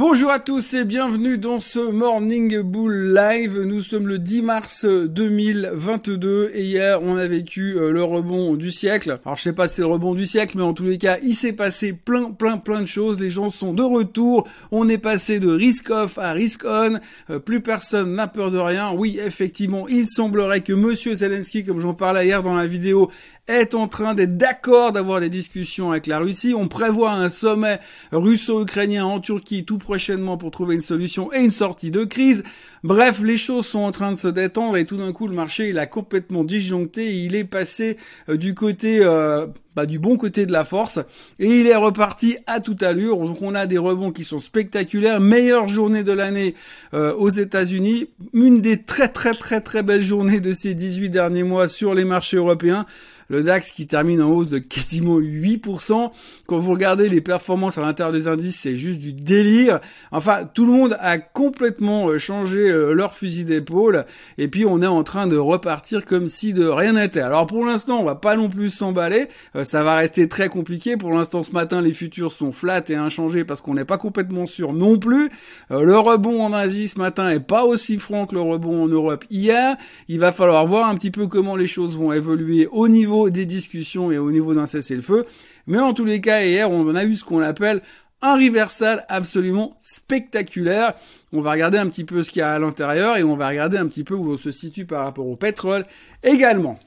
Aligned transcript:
Bonjour 0.00 0.30
à 0.30 0.38
tous 0.38 0.72
et 0.72 0.86
bienvenue 0.86 1.36
dans 1.36 1.58
ce 1.58 1.78
Morning 1.78 2.62
Bull 2.62 3.12
Live. 3.12 3.60
Nous 3.64 3.82
sommes 3.82 4.08
le 4.08 4.18
10 4.18 4.40
mars 4.40 4.86
2022 4.86 6.52
et 6.54 6.64
hier 6.64 7.02
on 7.02 7.18
a 7.18 7.26
vécu 7.26 7.76
euh, 7.76 7.90
le 7.90 8.02
rebond 8.02 8.54
du 8.54 8.72
siècle. 8.72 9.20
Alors 9.26 9.36
je 9.36 9.42
sais 9.42 9.52
pas 9.52 9.68
si 9.68 9.74
c'est 9.74 9.82
le 9.82 9.88
rebond 9.88 10.14
du 10.14 10.24
siècle 10.24 10.56
mais 10.56 10.62
en 10.62 10.72
tous 10.72 10.84
les 10.84 10.96
cas 10.96 11.18
il 11.22 11.34
s'est 11.34 11.52
passé 11.52 11.92
plein 11.92 12.30
plein 12.30 12.56
plein 12.56 12.80
de 12.80 12.86
choses. 12.86 13.20
Les 13.20 13.28
gens 13.28 13.50
sont 13.50 13.74
de 13.74 13.82
retour. 13.82 14.48
On 14.70 14.88
est 14.88 14.96
passé 14.96 15.38
de 15.38 15.50
risk 15.50 15.90
off 15.90 16.16
à 16.16 16.32
risk 16.32 16.64
on. 16.64 16.98
Euh, 17.28 17.38
plus 17.38 17.60
personne 17.60 18.14
n'a 18.14 18.26
peur 18.26 18.50
de 18.50 18.56
rien. 18.56 18.92
Oui 18.96 19.20
effectivement 19.22 19.86
il 19.86 20.06
semblerait 20.06 20.62
que 20.62 20.72
Monsieur 20.72 21.14
Zelensky 21.14 21.62
comme 21.62 21.78
j'en 21.78 21.92
parlais 21.92 22.24
hier 22.24 22.42
dans 22.42 22.54
la 22.54 22.66
vidéo 22.66 23.10
est 23.48 23.74
en 23.74 23.88
train 23.88 24.14
d'être 24.14 24.36
d'accord 24.36 24.92
d'avoir 24.92 25.20
des 25.20 25.28
discussions 25.28 25.90
avec 25.90 26.06
la 26.06 26.18
Russie. 26.18 26.54
On 26.56 26.68
prévoit 26.68 27.12
un 27.12 27.30
sommet 27.30 27.80
russo-ukrainien 28.12 29.04
en 29.04 29.20
Turquie 29.20 29.64
tout 29.64 29.78
prochainement 29.78 30.36
pour 30.36 30.50
trouver 30.50 30.74
une 30.74 30.80
solution 30.80 31.32
et 31.32 31.40
une 31.40 31.50
sortie 31.50 31.90
de 31.90 32.04
crise. 32.04 32.44
Bref, 32.84 33.20
les 33.22 33.36
choses 33.36 33.66
sont 33.66 33.80
en 33.80 33.90
train 33.90 34.12
de 34.12 34.16
se 34.16 34.28
détendre 34.28 34.76
et 34.76 34.86
tout 34.86 34.96
d'un 34.96 35.12
coup 35.12 35.28
le 35.28 35.34
marché 35.34 35.68
il 35.68 35.78
a 35.78 35.86
complètement 35.86 36.44
disjoncté. 36.44 37.16
il 37.16 37.34
est 37.34 37.44
passé 37.44 37.96
euh, 38.28 38.36
du 38.36 38.54
côté 38.54 39.00
euh, 39.02 39.46
bah, 39.76 39.86
du 39.86 39.98
bon 39.98 40.16
côté 40.16 40.46
de 40.46 40.52
la 40.52 40.64
force 40.64 40.98
et 41.38 41.60
il 41.60 41.66
est 41.66 41.76
reparti 41.76 42.38
à 42.46 42.60
toute 42.60 42.82
allure. 42.82 43.18
Donc 43.18 43.42
on 43.42 43.54
a 43.54 43.66
des 43.66 43.78
rebonds 43.78 44.12
qui 44.12 44.24
sont 44.24 44.40
spectaculaires. 44.40 45.20
Meilleure 45.20 45.68
journée 45.68 46.02
de 46.02 46.12
l'année 46.12 46.54
euh, 46.94 47.12
aux 47.14 47.28
États-Unis, 47.28 48.08
une 48.32 48.60
des 48.60 48.82
très 48.82 49.08
très 49.08 49.34
très 49.34 49.60
très 49.60 49.82
belles 49.82 50.02
journées 50.02 50.40
de 50.40 50.52
ces 50.52 50.74
18 50.74 51.10
derniers 51.10 51.42
mois 51.42 51.68
sur 51.68 51.94
les 51.94 52.04
marchés 52.04 52.36
européens 52.36 52.86
le 53.30 53.44
DAX 53.44 53.70
qui 53.70 53.86
termine 53.86 54.20
en 54.20 54.30
hausse 54.30 54.50
de 54.50 54.58
quasiment 54.58 55.18
8%. 55.18 56.10
Quand 56.46 56.58
vous 56.58 56.72
regardez 56.72 57.08
les 57.08 57.20
performances 57.20 57.78
à 57.78 57.80
l'intérieur 57.80 58.12
des 58.12 58.26
indices, 58.26 58.58
c'est 58.60 58.74
juste 58.74 58.98
du 58.98 59.12
délire. 59.12 59.78
Enfin, 60.10 60.40
tout 60.52 60.66
le 60.66 60.72
monde 60.72 60.96
a 61.00 61.18
complètement 61.18 62.08
euh, 62.08 62.18
changé 62.18 62.58
euh, 62.58 62.92
leur 62.92 63.14
fusil 63.14 63.44
d'épaule 63.44 64.04
et 64.36 64.48
puis 64.48 64.66
on 64.66 64.82
est 64.82 64.86
en 64.86 65.04
train 65.04 65.28
de 65.28 65.36
repartir 65.36 66.04
comme 66.04 66.26
si 66.26 66.52
de 66.52 66.66
rien 66.66 66.94
n'était. 66.94 67.20
Alors 67.20 67.46
pour 67.46 67.64
l'instant, 67.64 68.00
on 68.00 68.04
va 68.04 68.16
pas 68.16 68.36
non 68.36 68.48
plus 68.48 68.68
s'emballer, 68.68 69.28
euh, 69.54 69.62
ça 69.62 69.84
va 69.84 69.94
rester 69.94 70.28
très 70.28 70.48
compliqué. 70.48 70.96
Pour 70.96 71.12
l'instant, 71.12 71.44
ce 71.44 71.52
matin, 71.52 71.80
les 71.80 71.92
futurs 71.92 72.32
sont 72.32 72.50
flats 72.50 72.82
et 72.88 72.96
inchangés 72.96 73.44
parce 73.44 73.60
qu'on 73.60 73.74
n'est 73.74 73.84
pas 73.84 73.98
complètement 73.98 74.46
sûr 74.46 74.72
non 74.72 74.98
plus. 74.98 75.30
le 75.70 75.96
rebond 75.96 76.42
en 76.42 76.52
Asie 76.52 76.88
ce 76.88 76.98
matin 76.98 77.30
est 77.30 77.38
pas 77.38 77.64
aussi 77.64 77.98
franc 77.98 78.26
que 78.26 78.34
le 78.34 78.40
rebond 78.40 78.82
en 78.82 78.88
Europe 78.88 79.24
hier. 79.30 79.76
Il 80.08 80.18
va 80.18 80.32
falloir 80.32 80.66
voir 80.66 80.88
un 80.88 80.96
petit 80.96 81.12
peu 81.12 81.28
comment 81.28 81.54
les 81.54 81.68
choses 81.68 81.96
vont 81.96 82.12
évoluer 82.12 82.68
au 82.72 82.88
niveau 82.88 83.19
des 83.28 83.44
discussions 83.44 84.10
et 84.10 84.18
au 84.18 84.30
niveau 84.32 84.54
d'un 84.54 84.66
cessez-le-feu. 84.66 85.26
Mais 85.66 85.78
en 85.78 85.92
tous 85.92 86.04
les 86.04 86.20
cas, 86.20 86.42
hier, 86.42 86.70
on 86.70 86.94
a 86.94 87.04
eu 87.04 87.16
ce 87.16 87.24
qu'on 87.24 87.40
appelle 87.40 87.82
un 88.22 88.34
reversal 88.34 89.04
absolument 89.08 89.76
spectaculaire. 89.80 90.94
On 91.32 91.40
va 91.40 91.52
regarder 91.52 91.78
un 91.78 91.88
petit 91.88 92.04
peu 92.04 92.22
ce 92.22 92.30
qu'il 92.30 92.40
y 92.40 92.42
a 92.42 92.52
à 92.52 92.58
l'intérieur 92.58 93.16
et 93.16 93.24
on 93.24 93.36
va 93.36 93.48
regarder 93.48 93.78
un 93.78 93.86
petit 93.86 94.04
peu 94.04 94.14
où 94.14 94.32
on 94.32 94.36
se 94.36 94.50
situe 94.50 94.84
par 94.84 95.04
rapport 95.04 95.26
au 95.26 95.36
pétrole 95.36 95.86
également. 96.22 96.78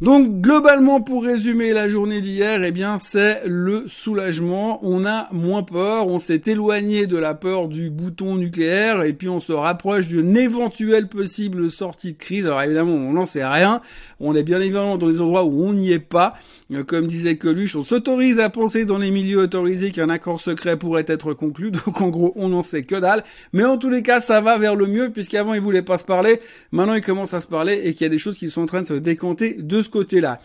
Donc 0.00 0.40
globalement 0.40 1.00
pour 1.00 1.24
résumer 1.24 1.72
la 1.72 1.88
journée 1.88 2.20
d'hier, 2.20 2.62
eh 2.62 2.70
bien 2.70 2.98
c'est 2.98 3.42
le 3.44 3.88
soulagement, 3.88 4.78
on 4.82 5.04
a 5.04 5.28
moins 5.32 5.64
peur, 5.64 6.06
on 6.06 6.20
s'est 6.20 6.42
éloigné 6.46 7.08
de 7.08 7.16
la 7.16 7.34
peur 7.34 7.66
du 7.66 7.90
bouton 7.90 8.36
nucléaire 8.36 9.02
et 9.02 9.12
puis 9.12 9.28
on 9.28 9.40
se 9.40 9.50
rapproche 9.50 10.06
d'une 10.06 10.36
éventuelle 10.36 11.08
possible 11.08 11.68
sortie 11.68 12.12
de 12.12 12.18
crise. 12.18 12.46
Alors 12.46 12.62
évidemment, 12.62 12.92
on 12.92 13.14
n'en 13.14 13.26
sait 13.26 13.44
rien, 13.44 13.80
on 14.20 14.36
est 14.36 14.44
bien 14.44 14.60
évidemment 14.60 14.98
dans 14.98 15.08
les 15.08 15.20
endroits 15.20 15.44
où 15.44 15.64
on 15.64 15.72
n'y 15.72 15.90
est 15.90 15.98
pas. 15.98 16.34
Euh, 16.72 16.84
comme 16.84 17.08
disait 17.08 17.36
Coluche, 17.36 17.74
on 17.74 17.82
s'autorise 17.82 18.38
à 18.38 18.50
penser 18.50 18.84
dans 18.84 18.98
les 18.98 19.10
milieux 19.10 19.38
autorisés 19.38 19.90
qu'un 19.90 20.10
accord 20.10 20.40
secret 20.40 20.76
pourrait 20.76 21.06
être 21.08 21.32
conclu, 21.32 21.70
donc 21.86 22.00
en 22.00 22.08
gros 22.08 22.32
on 22.36 22.50
n'en 22.50 22.62
sait 22.62 22.82
que 22.82 22.94
dalle. 22.94 23.24
Mais 23.52 23.64
en 23.64 23.78
tous 23.78 23.90
les 23.90 24.04
cas, 24.04 24.20
ça 24.20 24.40
va 24.40 24.58
vers 24.58 24.76
le 24.76 24.86
mieux 24.86 25.10
puisqu'avant 25.10 25.54
ils 25.54 25.60
voulaient 25.60 25.82
pas 25.82 25.98
se 25.98 26.04
parler, 26.04 26.38
maintenant 26.70 26.94
ils 26.94 27.02
commencent 27.02 27.34
à 27.34 27.40
se 27.40 27.48
parler 27.48 27.80
et 27.82 27.94
qu'il 27.94 28.02
y 28.02 28.06
a 28.06 28.10
des 28.10 28.18
choses 28.18 28.38
qui 28.38 28.48
sont 28.48 28.62
en 28.62 28.66
train 28.66 28.82
de 28.82 28.86
se 28.86 28.94
décanter 28.94 29.54
de 29.58 29.82
côté-là. 29.90 30.40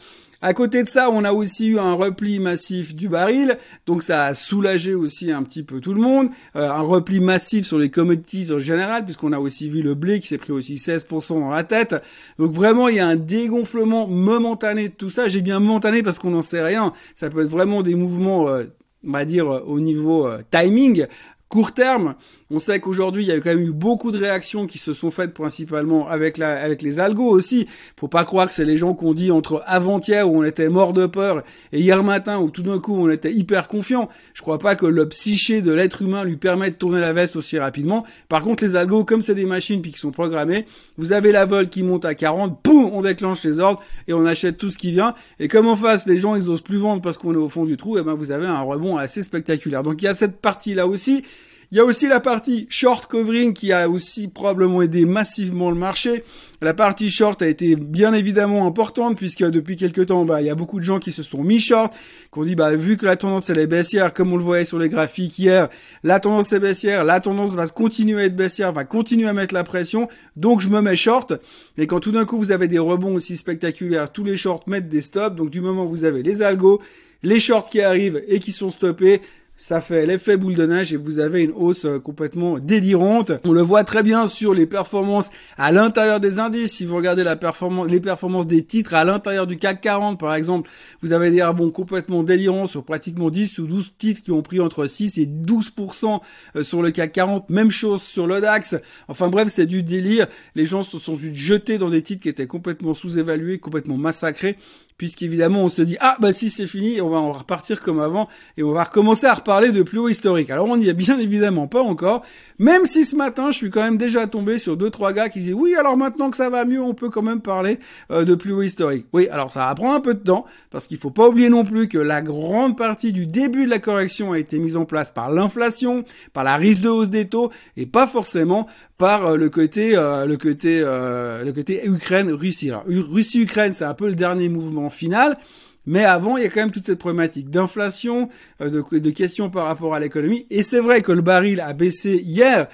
À 0.46 0.54
côté 0.54 0.84
de 0.84 0.90
ça, 0.90 1.10
on 1.10 1.24
a 1.24 1.32
aussi 1.32 1.68
eu 1.68 1.80
un 1.80 1.94
repli 1.94 2.42
massif 2.42 2.94
du 2.94 3.08
baril, 3.08 3.58
donc 3.86 4.04
ça 4.04 4.26
a 4.26 4.36
soulagé 4.36 4.94
aussi 4.94 5.32
un 5.32 5.42
petit 5.42 5.64
peu 5.64 5.80
tout 5.80 5.94
le 5.94 6.02
monde. 6.02 6.28
Euh, 6.58 6.70
un 6.70 6.82
repli 6.82 7.22
massif 7.22 7.66
sur 7.66 7.80
les 7.80 7.90
commodities 7.90 8.52
en 8.52 8.60
général, 8.60 9.06
puisqu'on 9.06 9.32
a 9.32 9.40
aussi 9.40 9.70
vu 9.70 9.82
le 9.82 9.94
blé 9.94 10.20
qui 10.20 10.28
s'est 10.28 10.38
pris 10.38 10.52
aussi 10.52 10.76
16% 10.76 11.40
dans 11.40 11.50
la 11.50 11.64
tête. 11.64 11.96
Donc 12.40 12.52
vraiment, 12.52 12.90
il 12.90 12.98
y 12.98 13.00
a 13.00 13.08
un 13.08 13.16
dégonflement 13.16 14.06
momentané 14.06 14.90
de 14.90 14.94
tout 14.94 15.10
ça. 15.10 15.30
J'ai 15.30 15.42
bien 15.42 15.62
momentané 15.62 16.04
parce 16.04 16.20
qu'on 16.20 16.32
n'en 16.32 16.42
sait 16.42 16.62
rien. 16.62 16.92
Ça 17.16 17.30
peut 17.30 17.46
être 17.46 17.50
vraiment 17.50 17.82
des 17.82 17.96
mouvements 17.96 18.50
euh, 18.50 18.66
on 19.08 19.12
va 19.12 19.26
dire 19.26 19.48
au 19.48 19.80
niveau 19.80 20.28
euh, 20.28 20.42
timing, 20.52 21.08
court 21.54 21.72
terme. 21.72 22.16
On 22.50 22.58
sait 22.58 22.80
qu'aujourd'hui, 22.80 23.24
il 23.24 23.28
y 23.28 23.32
a 23.32 23.40
quand 23.40 23.52
même 23.52 23.62
eu 23.62 23.72
beaucoup 23.72 24.12
de 24.12 24.18
réactions 24.18 24.66
qui 24.66 24.80
se 24.80 24.92
sont 24.94 25.12
faites 25.12 25.36
principalement 25.36 26.08
avec 26.08 26.40
la, 26.40 26.60
avec 26.60 26.82
les 26.82 27.00
algos 27.00 27.30
aussi. 27.30 27.68
Faut 27.96 28.08
pas 28.08 28.26
croire 28.26 28.48
que 28.48 28.56
c'est 28.56 28.66
les 28.66 28.76
gens 28.76 28.96
qu'on 28.96 29.14
dit 29.14 29.30
entre 29.30 29.62
avant-hier 29.68 30.28
où 30.28 30.40
on 30.40 30.44
était 30.44 30.68
mort 30.68 30.94
de 30.94 31.06
peur 31.06 31.44
et 31.72 31.80
hier 31.80 32.04
matin 32.04 32.40
où 32.40 32.50
tout 32.50 32.64
d'un 32.64 32.80
coup 32.80 32.96
on 32.96 33.08
était 33.08 33.32
hyper 33.32 33.68
confiant. 33.68 34.10
Je 34.34 34.42
crois 34.42 34.58
pas 34.58 34.76
que 34.76 34.88
le 34.88 35.08
psyché 35.10 35.62
de 35.62 35.72
l'être 35.72 36.02
humain 36.02 36.24
lui 36.24 36.38
permet 36.38 36.72
de 36.72 36.76
tourner 36.76 37.00
la 37.00 37.14
veste 37.14 37.36
aussi 37.36 37.60
rapidement. 37.60 38.04
Par 38.30 38.42
contre, 38.42 38.64
les 38.64 38.76
algos, 38.76 39.06
comme 39.06 39.22
c'est 39.22 39.36
des 39.36 39.46
machines 39.46 39.84
puis 39.84 39.92
qui 39.92 40.00
sont 40.00 40.12
programmées, 40.12 40.66
vous 40.98 41.14
avez 41.14 41.32
la 41.32 41.46
vol 41.46 41.70
qui 41.70 41.84
monte 41.84 42.04
à 42.04 42.16
40, 42.16 42.64
boum, 42.64 42.90
on 42.94 43.04
déclenche 43.04 43.44
les 43.44 43.60
ordres 43.60 43.84
et 44.08 44.14
on 44.14 44.26
achète 44.26 44.58
tout 44.58 44.72
ce 44.72 44.80
qui 44.80 44.92
vient. 44.92 45.14
Et 45.40 45.48
comme 45.48 45.68
en 45.68 45.76
face, 45.76 46.08
les 46.08 46.18
gens 46.18 46.34
ils 46.34 46.50
osent 46.50 46.62
plus 46.62 46.78
vendre 46.78 47.04
parce 47.04 47.20
qu'on 47.20 47.36
est 47.36 47.38
au 47.38 47.50
fond 47.50 47.66
du 47.66 47.78
trou, 47.78 47.98
et 47.98 48.02
eh 48.02 48.04
ben 48.04 48.16
vous 48.16 48.32
avez 48.32 48.48
un 48.48 48.62
rebond 48.62 48.98
assez 48.98 49.22
spectaculaire. 49.22 49.84
Donc 49.84 50.02
il 50.02 50.06
y 50.06 50.08
a 50.08 50.16
cette 50.16 50.42
partie 50.42 50.74
là 50.74 50.88
aussi. 50.88 51.24
Il 51.74 51.78
y 51.78 51.80
a 51.80 51.86
aussi 51.86 52.08
la 52.08 52.20
partie 52.20 52.68
short 52.70 53.08
covering 53.08 53.52
qui 53.52 53.72
a 53.72 53.90
aussi 53.90 54.28
probablement 54.28 54.84
aidé 54.84 55.08
massivement 55.08 55.72
le 55.72 55.76
marché. 55.76 56.24
La 56.62 56.76
partie 56.76 57.10
short 57.10 57.42
a 57.42 57.48
été 57.48 57.76
bien 57.76 58.14
évidemment 58.14 58.68
importante 58.68 59.18
puisque 59.18 59.44
depuis 59.44 59.76
quelques 59.76 60.06
temps, 60.06 60.24
bah, 60.24 60.40
il 60.40 60.46
y 60.46 60.52
a 60.52 60.56
beaucoup 60.56 60.80
de 60.80 60.86
gens 60.86 61.00
qui 61.00 61.12
se 61.12 61.24
sont 61.24 61.44
mis 61.44 61.60
short, 61.60 61.92
qui 62.32 62.40
ont 62.40 62.44
dit, 62.44 62.54
bah, 62.54 62.76
vu 62.76 62.96
que 62.96 63.08
la 63.08 63.18
tendance 63.18 63.50
elle 63.50 63.58
est 63.58 63.66
baissière, 63.66 64.14
comme 64.14 64.32
on 64.34 64.38
le 64.38 64.44
voyait 64.44 64.66
sur 64.66 64.78
les 64.78 64.88
graphiques 64.88 65.40
hier, 65.40 65.68
la 66.04 66.20
tendance 66.20 66.54
est 66.54 66.60
baissière, 66.60 67.04
la 67.04 67.20
tendance 67.20 67.56
va 67.56 67.66
continuer 67.66 68.22
à 68.22 68.26
être 68.26 68.36
baissière, 68.36 68.72
va 68.72 68.84
continuer 68.84 69.28
à 69.28 69.34
mettre 69.34 69.56
la 69.56 69.64
pression, 69.64 70.08
donc 70.36 70.62
je 70.62 70.70
me 70.70 70.80
mets 70.80 70.96
short. 70.96 71.34
Et 71.80 71.88
quand 71.88 72.02
tout 72.02 72.12
d'un 72.12 72.26
coup 72.26 72.38
vous 72.38 72.52
avez 72.52 72.68
des 72.68 72.78
rebonds 72.78 73.16
aussi 73.16 73.36
spectaculaires, 73.36 74.12
tous 74.12 74.24
les 74.24 74.38
shorts 74.38 74.66
mettent 74.68 74.90
des 74.90 75.02
stops, 75.02 75.36
donc 75.36 75.50
du 75.50 75.60
moment 75.60 75.86
où 75.86 75.90
vous 75.90 76.04
avez 76.04 76.22
les 76.22 76.44
algos, 76.44 76.82
les 77.24 77.40
shorts 77.40 77.72
qui 77.72 77.82
arrivent 77.82 78.22
et 78.28 78.38
qui 78.38 78.52
sont 78.52 78.70
stoppés, 78.70 79.22
ça 79.56 79.82
fait 79.82 80.08
l'effet 80.08 80.36
boule 80.36 80.56
de 80.56 80.66
neige 80.66 80.94
et 80.94 80.98
vous 80.98 81.20
avez 81.20 81.44
une 81.44 81.52
hausse 81.52 81.86
euh, 81.86 82.00
complètement 82.00 82.58
délirante. 82.58 83.32
On 83.46 83.52
le 83.52 83.62
voit 83.62 83.84
très 83.84 84.02
bien 84.02 84.28
sur 84.28 84.54
les 84.54 84.66
performances 84.66 85.30
à 85.58 85.72
l'intérieur 85.72 86.20
des 86.20 86.40
indices. 86.40 86.74
Si 86.74 86.86
vous 86.86 86.96
regardez 86.96 87.24
la 87.24 87.36
performance, 87.36 87.88
les 87.88 88.00
performances 88.00 88.48
des 88.48 88.64
titres 88.64 88.96
à 88.96 89.04
l'intérieur 89.04 89.46
du 89.46 89.58
CAC 89.58 89.82
40, 89.82 90.20
par 90.20 90.34
exemple, 90.34 90.70
vous 91.02 91.14
avez 91.14 91.30
des 91.30 91.44
rebonds 91.44 91.70
complètement 91.70 92.24
délirants 92.24 92.66
sur 92.66 92.84
pratiquement 92.84 93.30
10 93.30 93.60
ou 93.60 93.68
12 93.68 93.94
titres 93.98 94.22
qui 94.22 94.32
ont 94.32 94.42
pris 94.42 94.60
entre 94.60 94.88
6 94.88 95.20
et 95.20 95.28
12% 95.28 96.20
euh, 96.56 96.64
sur 96.64 96.82
le 96.82 96.90
CAC 96.90 97.12
40. 97.12 97.50
Même 97.52 97.70
chose 97.70 98.02
sur 98.02 98.26
le 98.26 98.42
DAX. 98.42 98.76
Enfin 99.08 99.30
bref, 99.30 99.50
c'est 99.50 99.68
du 99.68 99.84
délire. 99.84 100.26
Les 100.56 100.66
gens 100.66 100.82
se 100.82 100.98
sont 100.98 101.16
juste 101.16 101.36
jetés 101.36 101.78
dans 101.78 101.90
des 101.90 102.02
titres 102.02 102.24
qui 102.24 102.30
étaient 102.30 102.48
complètement 102.48 102.96
sous-évalués, 102.96 103.60
complètement 103.60 103.98
massacrés 103.98 104.58
puisqu'évidemment 104.98 105.64
on 105.64 105.70
se 105.70 105.82
dit 105.82 105.98
ah 106.00 106.18
bah 106.20 106.34
si 106.34 106.50
c'est 106.50 106.68
fini, 106.68 107.02
on 107.02 107.10
va 107.10 107.18
en 107.18 107.32
repartir 107.32 107.82
comme 107.82 108.00
avant 108.00 108.28
et 108.58 108.64
on 108.64 108.72
va 108.72 108.84
recommencer 108.84 109.26
à 109.26 109.34
reparler 109.34 109.72
de 109.72 109.84
plus 109.84 110.00
haut 110.00 110.10
historique. 110.10 110.50
Alors 110.50 110.68
on 110.68 110.78
n'y 110.78 110.88
est 110.88 110.94
bien 110.94 111.20
évidemment 111.20 111.68
pas 111.68 111.82
encore, 111.82 112.24
même 112.60 112.86
si 112.86 113.06
ce 113.06 113.16
matin 113.16 113.52
je 113.52 113.58
suis 113.58 113.70
quand 113.70 113.82
même 113.82 113.98
déjà 113.98 114.28
tombé 114.28 114.58
sur 114.60 114.78
deux 114.78 114.90
trois 114.90 115.14
gars 115.14 115.30
qui 115.30 115.42
disent 115.42 115.54
oui 115.54 115.76
alors 115.76 115.98
maintenant 115.98 116.30
que 116.30 116.38
ça 116.38 116.50
va 116.50 116.66
mieux 116.66 116.82
on 116.82 116.94
peut 116.94 117.10
quand 117.10 117.22
même 117.22 117.42
parler 117.42 117.80
euh, 118.12 118.24
de 118.26 118.36
plus 118.36 118.54
haut 118.54 118.62
historique. 118.62 119.08
Oui 119.14 119.28
alors 119.30 119.52
ça 119.52 119.66
va 119.66 119.76
prendre 119.76 119.96
un 119.96 120.02
peu 120.02 120.14
de 120.14 120.24
temps 120.24 120.46
parce 120.70 120.88
qu'il 120.88 120.98
faut 120.98 121.12
pas 121.12 121.28
oublier 121.28 121.50
non 121.50 121.64
plus 121.64 121.88
que 121.88 121.98
la 121.98 122.22
grande 122.22 122.78
partie 122.78 123.14
du 123.14 123.26
début 123.26 123.66
de 123.66 123.70
la 123.70 123.80
correction 123.80 124.32
a 124.32 124.40
été 124.40 124.60
mise 124.60 124.76
en 124.76 124.86
place 124.86 125.12
par 125.12 125.32
l'inflation, 125.32 126.04
par 126.34 126.44
la 126.44 126.56
risque 126.56 126.82
de 126.82 126.90
hausse 126.90 127.10
des 127.10 127.26
taux 127.26 127.52
et 127.78 127.86
pas 127.86 128.08
forcément 128.08 128.68
par 128.98 129.26
euh, 129.26 129.38
le 129.38 129.50
côté 129.50 129.96
euh, 129.96 130.26
le 130.26 130.38
côté 130.38 130.82
le 130.84 131.52
côté 131.52 131.86
Ukraine 131.86 132.32
Russie. 132.32 132.72
Russie 132.72 133.42
Ukraine 133.42 133.74
c'est 133.74 133.86
un 133.86 133.94
peu 133.94 134.08
le 134.08 134.16
dernier 134.16 134.50
mouvement 134.50 134.83
final. 134.90 135.38
Mais 135.86 136.06
avant, 136.06 136.38
il 136.38 136.44
y 136.44 136.46
a 136.46 136.50
quand 136.50 136.62
même 136.62 136.72
toute 136.72 136.86
cette 136.86 137.00
problématique 137.00 137.50
d'inflation, 137.50 138.30
euh, 138.62 138.70
de, 138.70 139.10
questions 139.10 139.50
par 139.50 139.66
rapport 139.66 139.94
à 139.94 140.00
l'économie. 140.00 140.48
Et 140.50 140.62
c'est 140.62 140.80
vrai 140.80 141.02
que 141.02 141.12
le 141.12 141.22
baril 141.22 141.60
a 141.60 141.74
baissé 141.74 142.18
hier 142.18 142.68